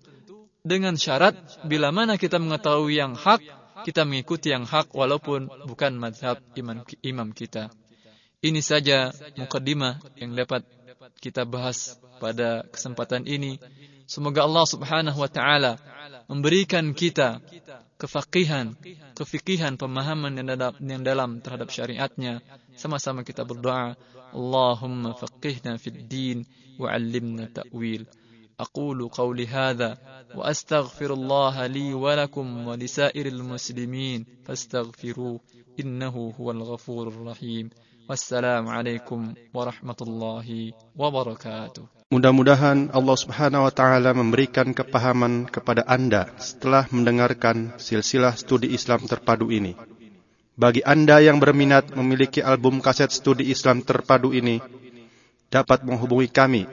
dengan 0.61 1.01
syarat 1.01 1.33
bila 1.65 1.89
mana 1.89 2.21
kita 2.21 2.37
mengetahui 2.37 3.01
yang 3.01 3.17
hak 3.17 3.41
kita 3.85 4.07
mengikuti 4.09 4.49
yang 4.53 4.65
hak 4.65 4.95
walaupun 4.97 5.51
bukan 5.69 5.99
mazhab 6.01 6.41
imam, 6.57 7.35
kita. 7.37 7.69
Ini 8.41 8.61
saja 8.65 9.13
mukaddimah 9.37 10.01
yang 10.17 10.33
dapat 10.33 10.65
kita 11.24 11.48
bahas 11.48 11.96
pada 12.20 12.68
kesempatan 12.68 13.24
ini. 13.24 13.56
Semoga 14.04 14.44
Allah 14.44 14.66
Subhanahu 14.68 15.20
wa 15.22 15.30
taala 15.32 15.80
memberikan 16.28 16.92
kita 16.92 17.40
kefakihan, 17.96 18.76
kefikihan, 19.16 19.80
pemahaman 19.80 20.36
yang 20.36 20.48
dalam, 20.52 20.74
yang 20.82 21.04
dalam 21.04 21.30
terhadap 21.40 21.72
syariatnya. 21.72 22.44
Sama-sama 22.76 23.24
kita 23.24 23.48
berdoa, 23.48 23.96
Allahumma 24.36 25.16
faqihna 25.16 25.80
fid 25.80 26.08
din 26.08 26.44
wa 26.80 26.92
'allimna 26.92 27.48
ta'wil. 27.48 28.08
أقول 28.60 29.08
قولي 29.08 29.48
هذا 29.48 29.98
وأستغفر 30.36 31.14
الله 31.14 31.68
لي 31.68 31.94
ولكم 31.96 32.68
ولسائر 32.68 33.26
المسلمين 33.26 34.26
فاستغفروه 34.46 35.40
إنه 35.80 36.34
هو 36.40 36.52
الغفور 36.52 37.08
الرحيم 37.08 37.70
Wassalamu 38.05 38.69
alaikum 38.69 39.33
warahmatullahi 39.49 40.77
wabarakatuh. 40.93 42.13
Mudah-mudahan 42.13 42.93
Allah 42.93 43.17
Subhanahu 43.17 43.65
wa 43.65 43.73
taala 43.73 44.13
memberikan 44.13 44.77
kepahaman 44.77 45.49
kepada 45.49 45.89
Anda 45.89 46.29
setelah 46.37 46.85
mendengarkan 46.93 47.81
silsilah 47.81 48.37
studi 48.37 48.77
Islam 48.77 49.09
terpadu 49.09 49.49
ini. 49.49 49.73
Bagi 50.53 50.85
Anda 50.85 51.25
yang 51.25 51.41
berminat 51.41 51.97
memiliki 51.97 52.45
album 52.45 52.85
kaset 52.85 53.09
studi 53.09 53.49
Islam 53.49 53.81
terpadu 53.81 54.37
ini, 54.37 54.61
dapat 55.49 55.89
menghubungi 55.89 56.29
kami 56.29 56.69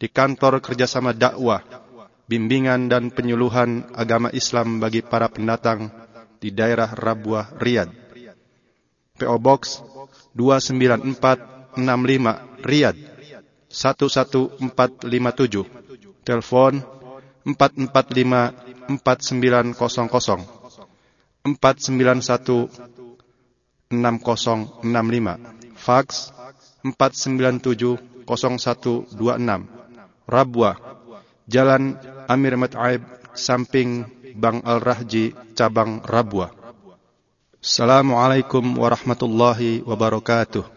di 0.00 0.08
kantor 0.08 0.64
kerjasama 0.64 1.12
dakwah, 1.12 1.60
bimbingan 2.24 2.88
dan 2.88 3.12
penyuluhan 3.12 3.92
agama 3.92 4.32
Islam 4.32 4.80
bagi 4.80 5.04
para 5.04 5.28
pendatang 5.28 5.92
di 6.40 6.48
daerah 6.56 6.88
Rabuah, 6.88 7.52
Riyadh. 7.60 7.92
PO 9.14 9.38
Box 9.38 9.78
29465 10.36 12.66
Riyadh 12.66 12.98
11457 13.70 15.64
Telepon 16.24 16.82
445 17.46 18.52
4900 19.02 19.74
491 19.74 20.46
6065 23.90 25.38
Fax 25.76 26.32
497 26.82 27.98
0126 28.24 29.04
Rabwa 30.24 30.72
Jalan 31.44 32.00
Amir 32.28 32.56
Mat'aib 32.56 33.04
samping 33.36 34.08
Bang 34.34 34.64
Al-Rahji 34.64 35.36
cabang 35.52 36.00
Rabwa 36.00 36.48
Assalamualaikum 37.64 38.76
warahmatullahi 38.76 39.80
wabarakatuh 39.88 40.68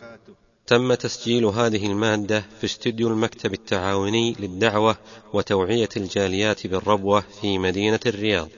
تم 0.67 0.93
تسجيل 0.93 1.45
هذه 1.45 1.85
المادة 1.85 2.43
في 2.59 2.63
استديو 2.63 3.07
المكتب 3.07 3.53
التعاوني 3.53 4.35
للدعوة 4.39 4.97
وتوعية 5.33 5.89
الجاليات 5.97 6.67
بالربوة 6.67 7.23
في 7.41 7.59
مدينة 7.59 7.99
الرياض. 8.05 8.49